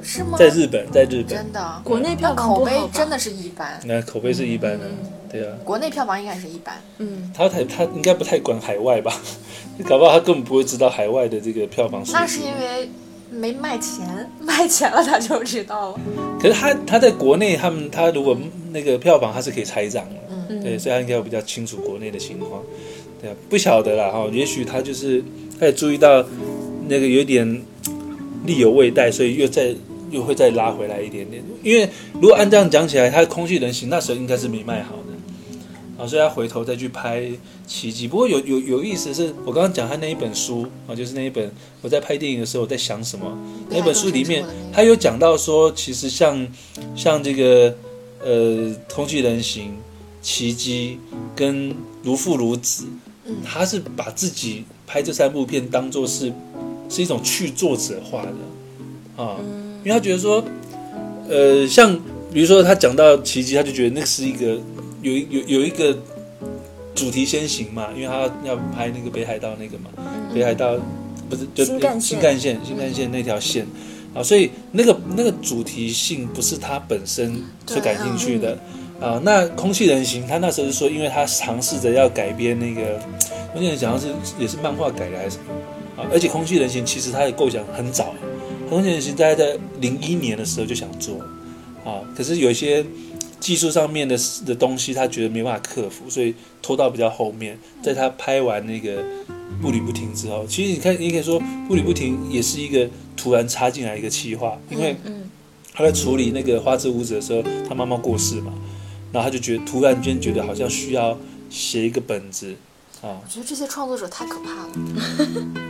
[0.04, 0.38] 是吗？
[0.38, 3.80] 在日本，在日本真的，国内票房口碑真的是一般。
[3.86, 4.86] 那口碑是一般的，
[5.32, 5.56] 对啊。
[5.64, 6.76] 国内票房应该是一般。
[6.98, 9.14] 嗯，他太他应该不太管海外吧？
[9.88, 12.14] 搞不好他根本不会知道海外的这个票房数。
[12.14, 12.90] 那是因为。
[13.36, 14.06] 没卖钱，
[14.40, 16.00] 卖钱了他就知道了。
[16.40, 18.38] 可是他他在国内，他们他如果
[18.72, 20.16] 那个票房他是可以拆账的，
[20.50, 22.62] 嗯对，所以他应该比较清楚国内的情况，
[23.20, 25.24] 对啊，不晓得啦哈，也许他就是
[25.60, 26.24] 他也注意到
[26.88, 27.44] 那个有点
[28.46, 29.74] 力有未逮，所以又再
[30.14, 31.44] 又会再拉回来一点点。
[31.62, 35.04] 因为如果按这样讲起来，他的空气人形那时候应该是没卖好的。
[36.06, 37.32] 所以他回头再去拍
[37.66, 38.10] 奇迹。
[38.10, 41.50] 不过有有有意思是，我刚刚讲他那一本书啊，就是那一本
[41.82, 43.26] 我在拍电影的时候我在想什么。
[43.70, 46.46] 那本书里面他有讲到说，其实像
[46.94, 47.74] 像这个
[48.22, 49.78] 呃空气人形、
[50.22, 51.00] 奇迹
[51.34, 52.86] 跟如父如子，
[53.46, 56.34] 他是把自己拍这三部片当做是
[56.90, 59.38] 是一种去作者化的啊，
[59.84, 60.44] 因为他觉得说，
[61.30, 61.94] 呃，像
[62.34, 64.58] 比如说他讲到奇迹，他就觉得那是一个。
[65.02, 65.94] 有有有一个
[66.96, 69.90] 主题先行嘛，因为他要拍那个北海道那个嘛，
[70.34, 70.78] 北海道
[71.30, 72.58] 不是就新干线。
[72.64, 73.68] 新干线那条线。
[74.14, 78.58] 啊，所以那个那个主题性不是他本身所感兴趣的。
[79.02, 82.98] 啊，那空气人形，他那时候是说，因为他尝试着要改编那个，
[83.52, 86.02] 空气人形好像是也是漫画改的还是什么？
[86.02, 86.08] 啊？
[86.14, 88.16] 而且空气人形其实他的构想很早，
[88.74, 91.20] 空气人形大概在零一年的时候就想做
[91.86, 92.86] 啊，可是有一些
[93.40, 99.04] 技术上面的的东西，他觉得没办法克服，所以拖到比较后面，在他拍完那个
[99.62, 105.30] 步履不停之后，其实你看，你可以说步履不停也是一个突然插进来一个企划，因为嗯
[105.74, 108.54] 他在处理那个花之舞者的时候，他妈妈过世嘛，
[109.12, 111.18] 然后他就觉得突然间觉得好像需要
[111.50, 112.56] 写一个本子
[113.02, 114.72] 啊，我觉得这些创作者太可怕了。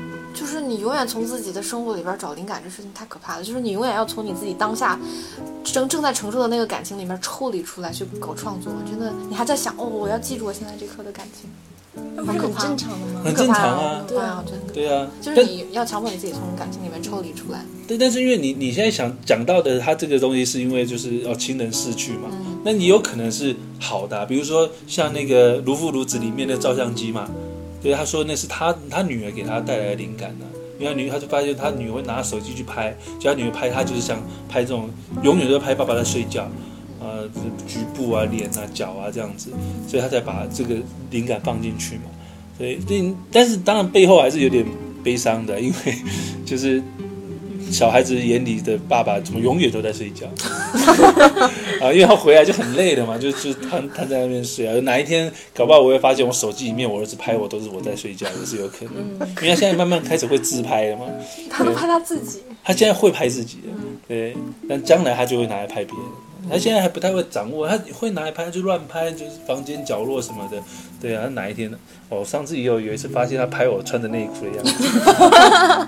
[0.34, 3.43] 就是你永远从自己的生活里边找灵感，这事情太可怕了。
[3.43, 5.00] 就是你永远要从你自己当下
[5.63, 8.74] 正正在承受的那个感情里面抽离出来去搞创作。
[8.89, 11.50] 真的，你还在想哦，我要记住我现在这刻的感情，
[12.15, 13.22] 那不是很正常的吗？
[13.24, 14.74] 很正常啊对啊，真的。
[14.74, 17.63] 对啊，就是你要强迫你自己从感情里面抽离出来。
[17.88, 22.30] 对但是因为你你现在想讲到的，他这个东西是因为就是哦亲人逝去嘛，
[22.63, 27.30] 那你有可能是好的啊、比如说像那个《如父如子》里面的照相机嘛，
[27.84, 30.46] 所以，他说那是他他女儿给他带来的灵感呢、
[30.80, 34.89] 因为他女他就发现他女儿会拿手机去拍，就他女儿拍他就是想拍这种
[35.22, 36.50] 永远都拍爸爸在睡觉，
[37.02, 37.28] 呃
[37.67, 39.52] 局部啊脸啊脚啊这样子，
[39.86, 40.78] 所以他才把这个
[41.12, 42.04] 灵感放进去嘛。
[42.58, 44.65] 所以但但是当然背后还是有点
[45.04, 45.96] 悲伤的，因为
[46.46, 46.82] 就是
[47.71, 50.28] 小孩子眼里的爸爸怎么永远都在睡觉
[51.82, 51.91] 啊？
[51.91, 54.73] 因为他回来就很累的嘛，就就瘫瘫在那边睡啊。
[54.82, 59.28] 哪一天搞不好我会发现我手机里面我儿子拍我都是我在睡觉，也是有可能。
[59.41, 61.06] 因为他现在慢慢开始会自拍了嘛，
[61.49, 63.69] 他都拍他自己，他现在会拍自己的，
[64.08, 64.36] 对，
[64.69, 66.06] 但将来他就会拿来拍别人。
[66.52, 70.62] 他现在还不太会掌握，他会拿来拍就乱拍，就是房间角落什么的，
[71.02, 71.21] 对啊。
[71.23, 71.78] 他哪一天呢？
[72.10, 75.88] 哦，上次也有有一次发现他拍我穿着内裤的样子，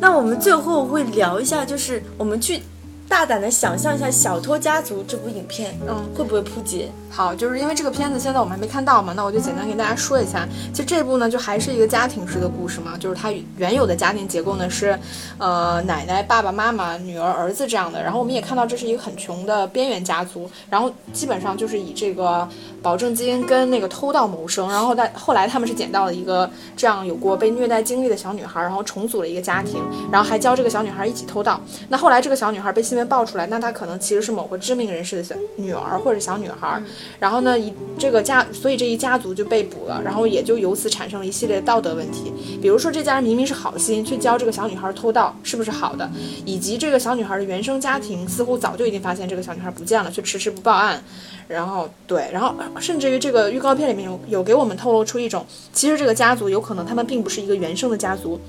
[0.00, 2.60] 那我们最后会聊一下，就是我们去
[3.08, 6.90] 大胆的想象一下《小偷家族》这部影片，嗯，会不会扑街？
[7.08, 10.46] 好，就是因为这个片子现在我们还没看到嘛，那我就简单给大家说一下。
[10.70, 14.98] 其实这部呢，就还是一个家庭式的故事嘛，就是它原有的家庭结构呢是，
[15.38, 18.02] 呃，奶奶、爸爸妈妈、女儿、儿子这样的。
[18.02, 22.46] 然后我们也看到这是一个很穷的边缘家族，然后基本上就是以这个
[22.86, 24.68] 保证金跟那个偷盗谋生。
[24.68, 31.60] 然后在后来他们是捡到了一个这样有过被虐待经历的小女孩，然后重组了一个家庭，然后还教这个小女孩一起偷盗。
[31.88, 36.80] 那后来这个小女孩被新闻爆出来，那她可能其实是某个知名人士的小女儿或者小女孩。
[37.18, 46.08] 然后呢，一这个家，所以这一家族就被捕了，然后也就由此产生了一系列道德问题，比如说这家人明明是好心，去教这个小女孩偷盗，是不是好的？
[46.44, 51.02] 以及这个小女孩的原生家庭似乎早就已经发现这个小女孩不见了，却迟迟不报案。
[51.48, 58.40] 然后对，然后甚至于这个预告片里面有有给我们透露出一种，其实这个家族有可能他们并不是一个原生的家族，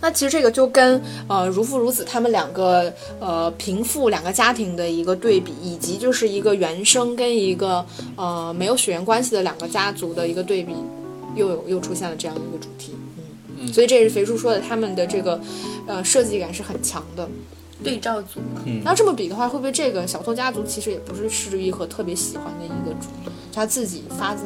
[0.00, 7.86] 那其实这个就跟呃如父如子他们两个呃贫富两个家庭的一个对比，以及就是一个原生跟一个
[8.16, 10.74] 呃没有血缘关系的两个家族的一个对比，
[11.36, 12.96] 又有又出现了这样一个主题。
[13.58, 15.40] 嗯，所以这也是肥叔说的，他们的这个
[15.86, 17.28] 呃设计感是很强的。
[17.82, 24.44] 对照组嘛，那这么比的话，会不会这个小偷家族其实也不是施之玉和特别喜欢的一个主题，他自己发自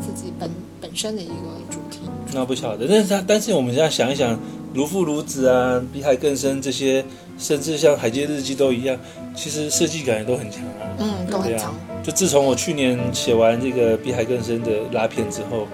[0.00, 1.34] 自己本本身的一个
[1.70, 2.00] 主题？
[2.32, 2.86] 那不晓得。
[2.88, 4.38] 但是他，但是我们现在想一想，
[4.72, 7.04] 如父如子啊，比海更深这些，
[7.38, 8.98] 甚至像海街日记都一样，
[9.34, 10.88] 其实设计感也都很强啊。
[10.98, 11.74] 嗯，都很强。
[12.02, 15.68] 就自从我去年写完这个比海更深的拉片之后，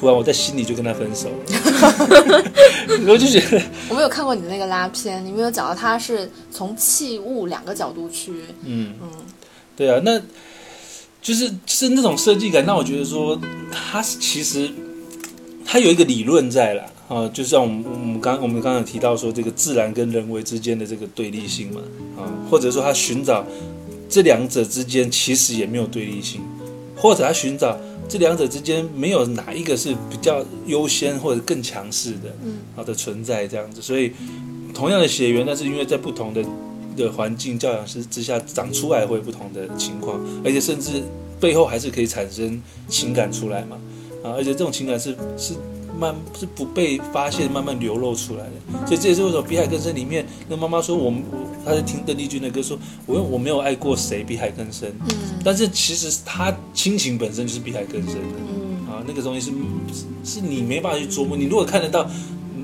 [0.00, 2.44] 突然我在心里就跟他分手了，
[3.06, 8.32] 我就觉得，我没有看过你的那个拉片，你没有讲到他是从器物两个角度去，
[8.64, 9.10] 嗯嗯，
[9.76, 10.18] 对啊，那
[11.20, 13.38] 就是就是那种设计感，让我觉得说，
[13.70, 14.70] 他其实
[15.66, 21.82] 他有一个理论在了，啊，就像我们我们刚我们刚刚有提到说，这个自然跟人为之间的这个对立性嘛，
[22.16, 23.44] 啊，或者说他寻找
[24.08, 26.40] 这两者之间其实也没有对立性，
[26.96, 27.78] 或者他寻找
[28.10, 34.12] 这两者之间没有哪一个是比较优先或者更强势的，嗯，好的存在这样子，所以
[34.74, 36.44] 同样的血缘，但是因为在不同的
[36.96, 41.02] 的环境教养之之下长出来会有不同的情况，而且甚至
[41.38, 43.78] 背后还是可以产生情感出来嘛，
[44.24, 45.54] 啊，而且这种情感是是
[46.00, 58.38] 慢是不被发现慢慢流露出来的，所以这也是为什么《比海更深》里面那妈妈说我们我她在听邓丽君的歌说，我我没有爱过谁比海更深，嗯但是其实她亲情本身就是比海更深的。
[58.38, 59.52] 嗯啊，那个东西是
[59.94, 61.36] 是是你没办法去琢磨。
[61.36, 62.10] 你如果看得到，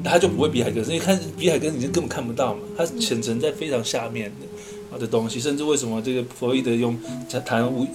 [0.02, 5.38] 他就不会比海更深，因为看比海更深你就根本看不到嘛，它潜沉在非常下面的啊的东西。
[5.40, 6.96] 甚至为什么这个弗洛伊德用
[7.44, 7.88] 谈无无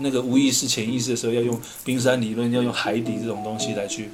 [0.00, 4.08] 那个无意识、潜意识的时候，要用冰山理论，要用海底这种东西来去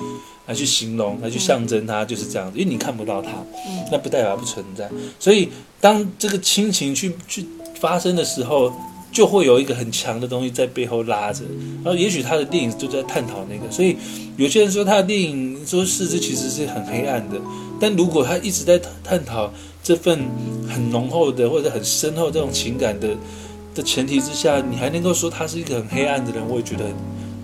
[0.46, 2.58] 来去形容，来去象征它，就是这样子。
[2.58, 3.30] 因为你看不到它，
[3.66, 4.90] 嗯那不代表它不存在。
[5.18, 5.48] 所以
[5.80, 7.46] 当这个亲情去去
[7.80, 8.72] 发生的时候，
[9.12, 11.44] 就会有一个很强的东西在背后拉着。
[11.84, 13.96] 然后也许他的电影就在探讨那个，所以
[14.36, 17.38] 有些人说他的电影说四肢其实是很黑暗的，
[17.82, 19.52] 但如果他一直在探讨
[19.82, 20.20] 这份
[20.68, 23.08] 很浓厚的或者很深厚这种情感的
[23.74, 26.84] 的前提之下，你还能够说他是一个很黑暗的人，我也觉得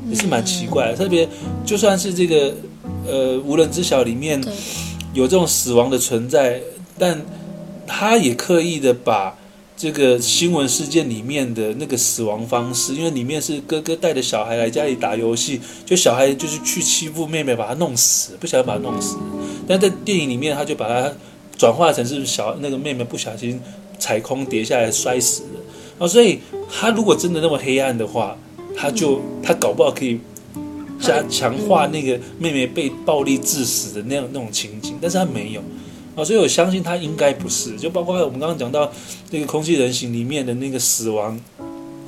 [0.09, 0.97] 也是蛮奇怪的。
[0.97, 1.29] 特别
[1.67, 2.55] 就算是这个
[3.05, 4.41] 呃无人知晓里面
[5.13, 6.61] 有这种死亡的存在，
[6.97, 7.21] 但
[7.85, 9.37] 他也刻意的把
[9.77, 19.17] 这个新闻事件里面的那个死亡方式，因为里面是哥哥带着小孩来家里打游戏，就小孩就是去欺负妹妹，把她弄死，不小心把她弄死。
[19.69, 21.13] 但在电影里面，他就把它
[21.57, 23.61] 转化成是小那个妹妹不小心
[23.99, 25.61] 踩空跌下来摔死的。
[25.99, 26.41] 哦，所以
[26.73, 28.37] 他如果真的那么黑暗的话，
[28.75, 30.19] 他就他搞不好可以
[31.01, 35.61] 加强化那个妹妹被暴力致死的那样那种情景，但是他没有。
[36.17, 38.91] 啊，所以我相信他应该不是，就包括我们刚刚讲到
[39.31, 41.39] 那个空气人形里面的那个死亡，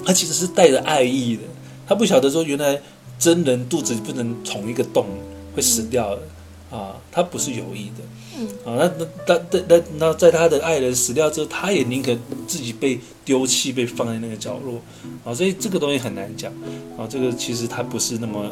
[0.04, 1.42] 他其实是带着爱意的，
[1.86, 2.80] 他不晓得说原来
[3.18, 5.06] 真人肚子不能捅一个洞
[5.54, 6.22] 会死掉的
[6.70, 8.04] 啊，他不是有意的，
[8.38, 12.16] 嗯，啊，那那那那那在他的爱人死掉之后，他也宁可
[12.46, 14.80] 自己被丢弃，被放在那个角落，
[15.24, 16.52] 啊，所以这个东西很难讲，
[16.96, 18.50] 啊，这个其实他不是那么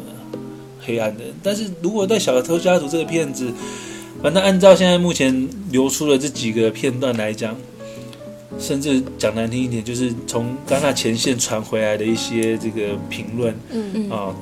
[0.79, 3.51] 黑暗的，但是如果在《小偷家族》这个片子。
[4.21, 7.55] 反正按照现在目前流出的这几个片段来讲，
[8.59, 14.09] 甚至讲难听一点，就是从戛纳前线传回来的一些这个评论嗯嗯。
[14.09, 14.35] 啊，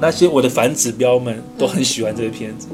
[0.00, 2.66] 那些我的反指标们都很喜欢这个片子，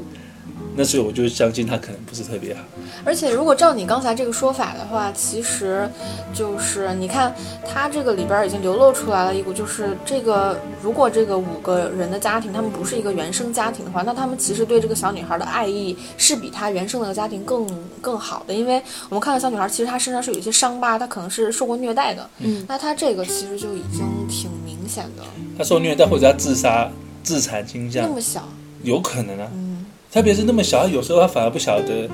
[0.75, 2.61] 那所以我就相信他可能不是特别好。
[3.03, 5.89] 而且，如果照你刚才这个说法的话，其实
[6.33, 7.33] 就是你看，
[7.67, 17.67] 他这个里边已经流露出来了一股，就是这个如果这个五个人的家庭，他们不是一个原生家庭的话，那他们其实对这个小女孩的爱意是比她原生那个家庭更
[17.99, 22.29] 更好的，因为我们看到小女孩，其实她身上是有一些伤疤，她可能是受过虐待的。
[22.39, 25.23] 嗯，那她这个其实就已经挺明显的，
[25.57, 26.89] 她受虐待或者她自杀、
[27.23, 28.47] 自残倾向那，么小，
[28.83, 29.47] 有可能啊。
[29.53, 29.70] 嗯
[30.11, 32.09] 特别是那么小，有时候他反而不晓得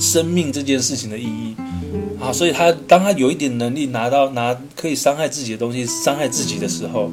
[0.00, 1.54] 生命这件事情的意义
[2.20, 7.10] 啊，所以他当他有一点能力拿到拿可以伤害自己的东西，伤害自己的时候，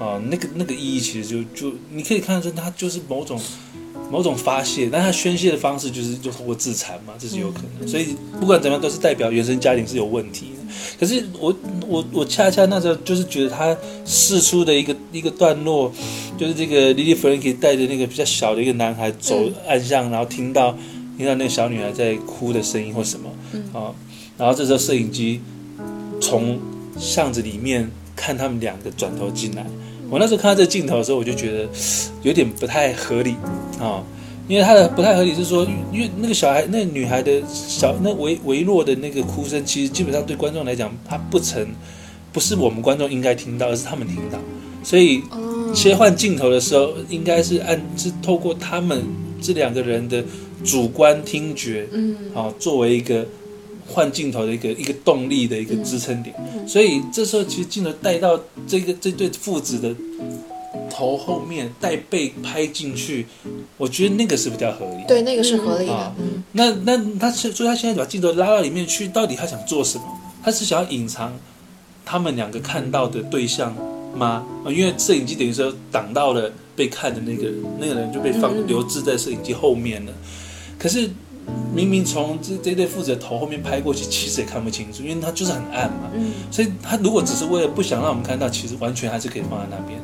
[0.00, 3.38] 啊，那个那个意义其实就就你可以看得出他就是某种
[4.10, 7.86] 某种发泄，但他宣泄的方式就是就通过自残嘛，这是有可能。
[7.86, 10.55] 所以不管怎么样，都是代表原生家庭是有问题的。
[10.98, 11.54] 可是我
[11.86, 15.92] 我我恰恰那时候就是觉得他试出的一个一个段落，
[16.38, 20.76] 就是这个 Lily Franky 带着那个比较小的一个男孩走暗巷，然后听到
[21.16, 23.30] 听到那个小女孩在哭的声音或什么，
[23.78, 23.92] 啊，
[24.38, 25.40] 然后这时候摄影机
[26.20, 26.58] 从
[26.98, 29.66] 巷子里面看他们两个转头进来。
[30.08, 31.68] 我那时候看到这镜头的时候，我就觉得
[32.22, 33.34] 有点不太合理
[33.80, 34.02] 啊，
[34.48, 41.66] 因为他的不太合理是说，因为那个小孩、那个女孩的小那微微弱的那个哭声，其实基本上对观众来讲，他不曾
[42.32, 44.38] 不是我们观众应该听到，而是他们听到，
[44.84, 49.02] 所以嗯切换镜头的时候，应该是按是透过他们
[49.42, 50.24] 这两个人的
[50.64, 52.16] 主观听觉，嗯。
[52.32, 53.26] 好，作为一个
[53.88, 56.34] 换镜头的一个一个动力的一个支撑点。
[56.66, 59.94] 所以这时候其实镜头带到这个这对父子的
[60.90, 63.26] 头后面，带背拍进去，
[63.76, 65.04] 我觉得那个是比较合理。
[65.06, 70.04] 对，那个是合理的啊，嗯那那他是所以他现在把镜头拉到里面去，到底他想做什么？
[70.42, 71.32] 他是想要隐藏
[72.04, 73.74] 他们两个看到的对象
[74.14, 74.46] 吗？
[74.64, 80.12] 啊，因为摄影机等于说挡到了被看的那个那个人，就被放留置在摄影机后面了。
[80.78, 81.10] 可是
[81.74, 86.10] 明明从这这对父子的头后面拍过去，其实也看不清楚，因为它就是很暗嘛。
[86.14, 90.00] 嗯所以他如果只是为了不想让我们看到，其实完全还是可以放在那边。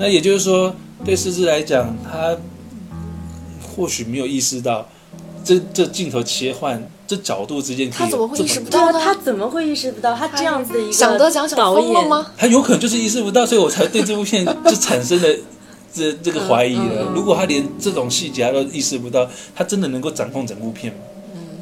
[0.00, 0.74] 那也就是说，
[1.04, 2.34] 对狮子来讲，他
[3.76, 4.88] 或许没有意识到
[5.44, 8.98] 这这镜头切换这角度之间他怎么会意识不到，呢？
[8.98, 11.92] 他怎么会意识不到他这样子的一个想得奖想导演？
[11.92, 12.32] 疯了吗？
[12.38, 15.28] 他有可能就是意识不到，所以我才对这部片就产生了
[15.92, 17.12] 这 这个怀疑了。
[17.14, 21.00] 如果他连这种细节他都意识不到，他真的能够掌控整部片吗？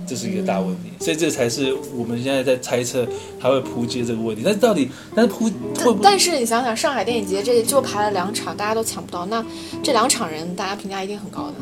[0.08, 3.06] 这是一个大问题，所以这才是我们现在在猜测
[3.38, 4.42] 他会扑街这个问题。
[4.44, 5.96] 但是到底，但是扑会？
[6.02, 9.44] 但是你想想，上海电影节这就排了两场，大家都抢不到，那
[9.82, 11.54] 这两场人大家评价一定很高的。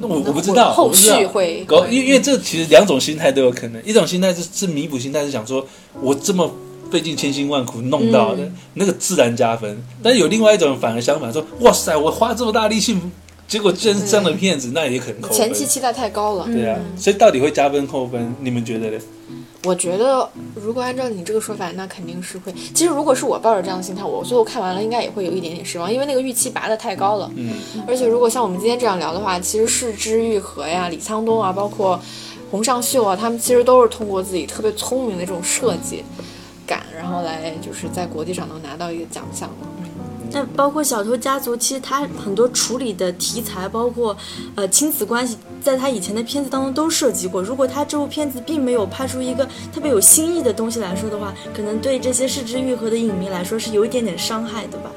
[0.00, 5.66] 那我我不知道，后续会搞，会因为因为这其实两种心态都有可能，一种心态是是弥补心态，是想说
[6.00, 6.50] 我这么
[6.90, 12.96] 费尽千辛万苦弄到的、那个自然加分，但是有另外一种反而相反，说哇塞，我花这么大力气，
[13.50, 15.36] 结果居然是这样的片子，那也可能扣分。
[15.36, 16.44] 前期期待太高了。
[16.46, 18.32] 对啊，所以到底会加分扣分？
[18.38, 18.98] 你们觉得呢？
[19.64, 22.54] 我觉得如果按照你这个说法，那肯定是会。
[22.72, 27.28] 其实如果是我抱着这样的心态，我最后看完了应该也会有一点点失望，因为那个预期拔得太高了。
[27.34, 27.54] 嗯，
[27.88, 32.00] 而且如果像我们今天这样聊的话，其实是之愈合呀、李沧东啊，包括
[32.52, 36.04] 洪尚秀啊，他们其实都是通过自己特别聪明的这种设计，
[36.64, 39.66] 感，然后来就是在国际上能拿到一个奖项了。
[40.32, 44.16] 那包括《小偷家族》，其实他很多处理的题材，包括
[44.54, 47.42] 呃亲子关系，在他以前的片子当中都涉及过。
[47.42, 54.90] 如果他这部片子并没有拍出一个特别有新意的东西来说的话，可能对这些失之愈合的影迷来说是有一点点伤害的吧。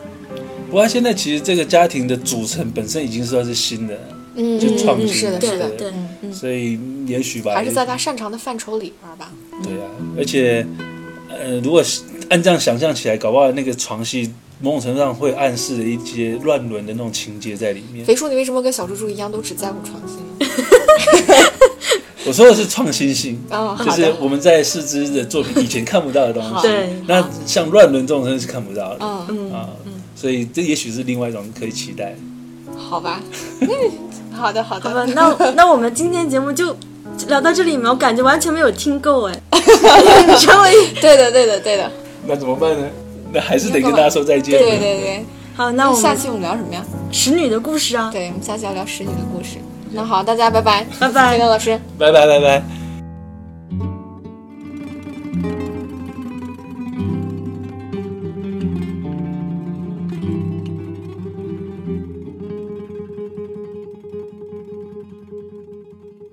[0.67, 3.97] 不过他现在其实这个家庭的组成本身已经算是新的，
[4.35, 9.31] 嗯就创新是的，对是的，对，嗯，所以也许吧，还是在他擅长的范畴里边吧。
[9.63, 10.65] 对啊，而且
[11.29, 14.31] 呃，如果是按这样想象起来，搞不好那个床戏
[14.63, 18.05] 某种程度上会暗示了一些乱伦的那种情节在里面。
[18.05, 20.19] 肥叔，你为什么跟小猪猪一样都只在乎创新？
[22.25, 23.37] 我说的是创新性。
[23.49, 29.67] 哦，就是，我们在四肢的作品以前看不到的东西，对那像乱伦这种东西是看不到的嗯，嗯啊，
[30.15, 32.15] 所以这也许是另外一种可以期待。
[32.77, 33.19] 好吧，
[34.31, 36.73] 好的，好好吧，的，那那我们今天节目就
[37.27, 39.41] 聊到这里面，我感觉完全没有听够哎。
[40.39, 41.91] 成为对的，对的，对的，
[42.25, 42.87] 那怎么办呢？
[43.33, 44.57] 那 还是得跟大家说再见。
[44.59, 45.25] 对对对。
[45.55, 46.83] 好，那我们下期我们聊什么呀？
[47.11, 49.57] 使女的故事啊，对，我们下期要聊使女的故事。
[49.91, 51.79] 那好，大家拜拜，拜拜飞哥老师。
[51.97, 52.82] 拜拜拜拜。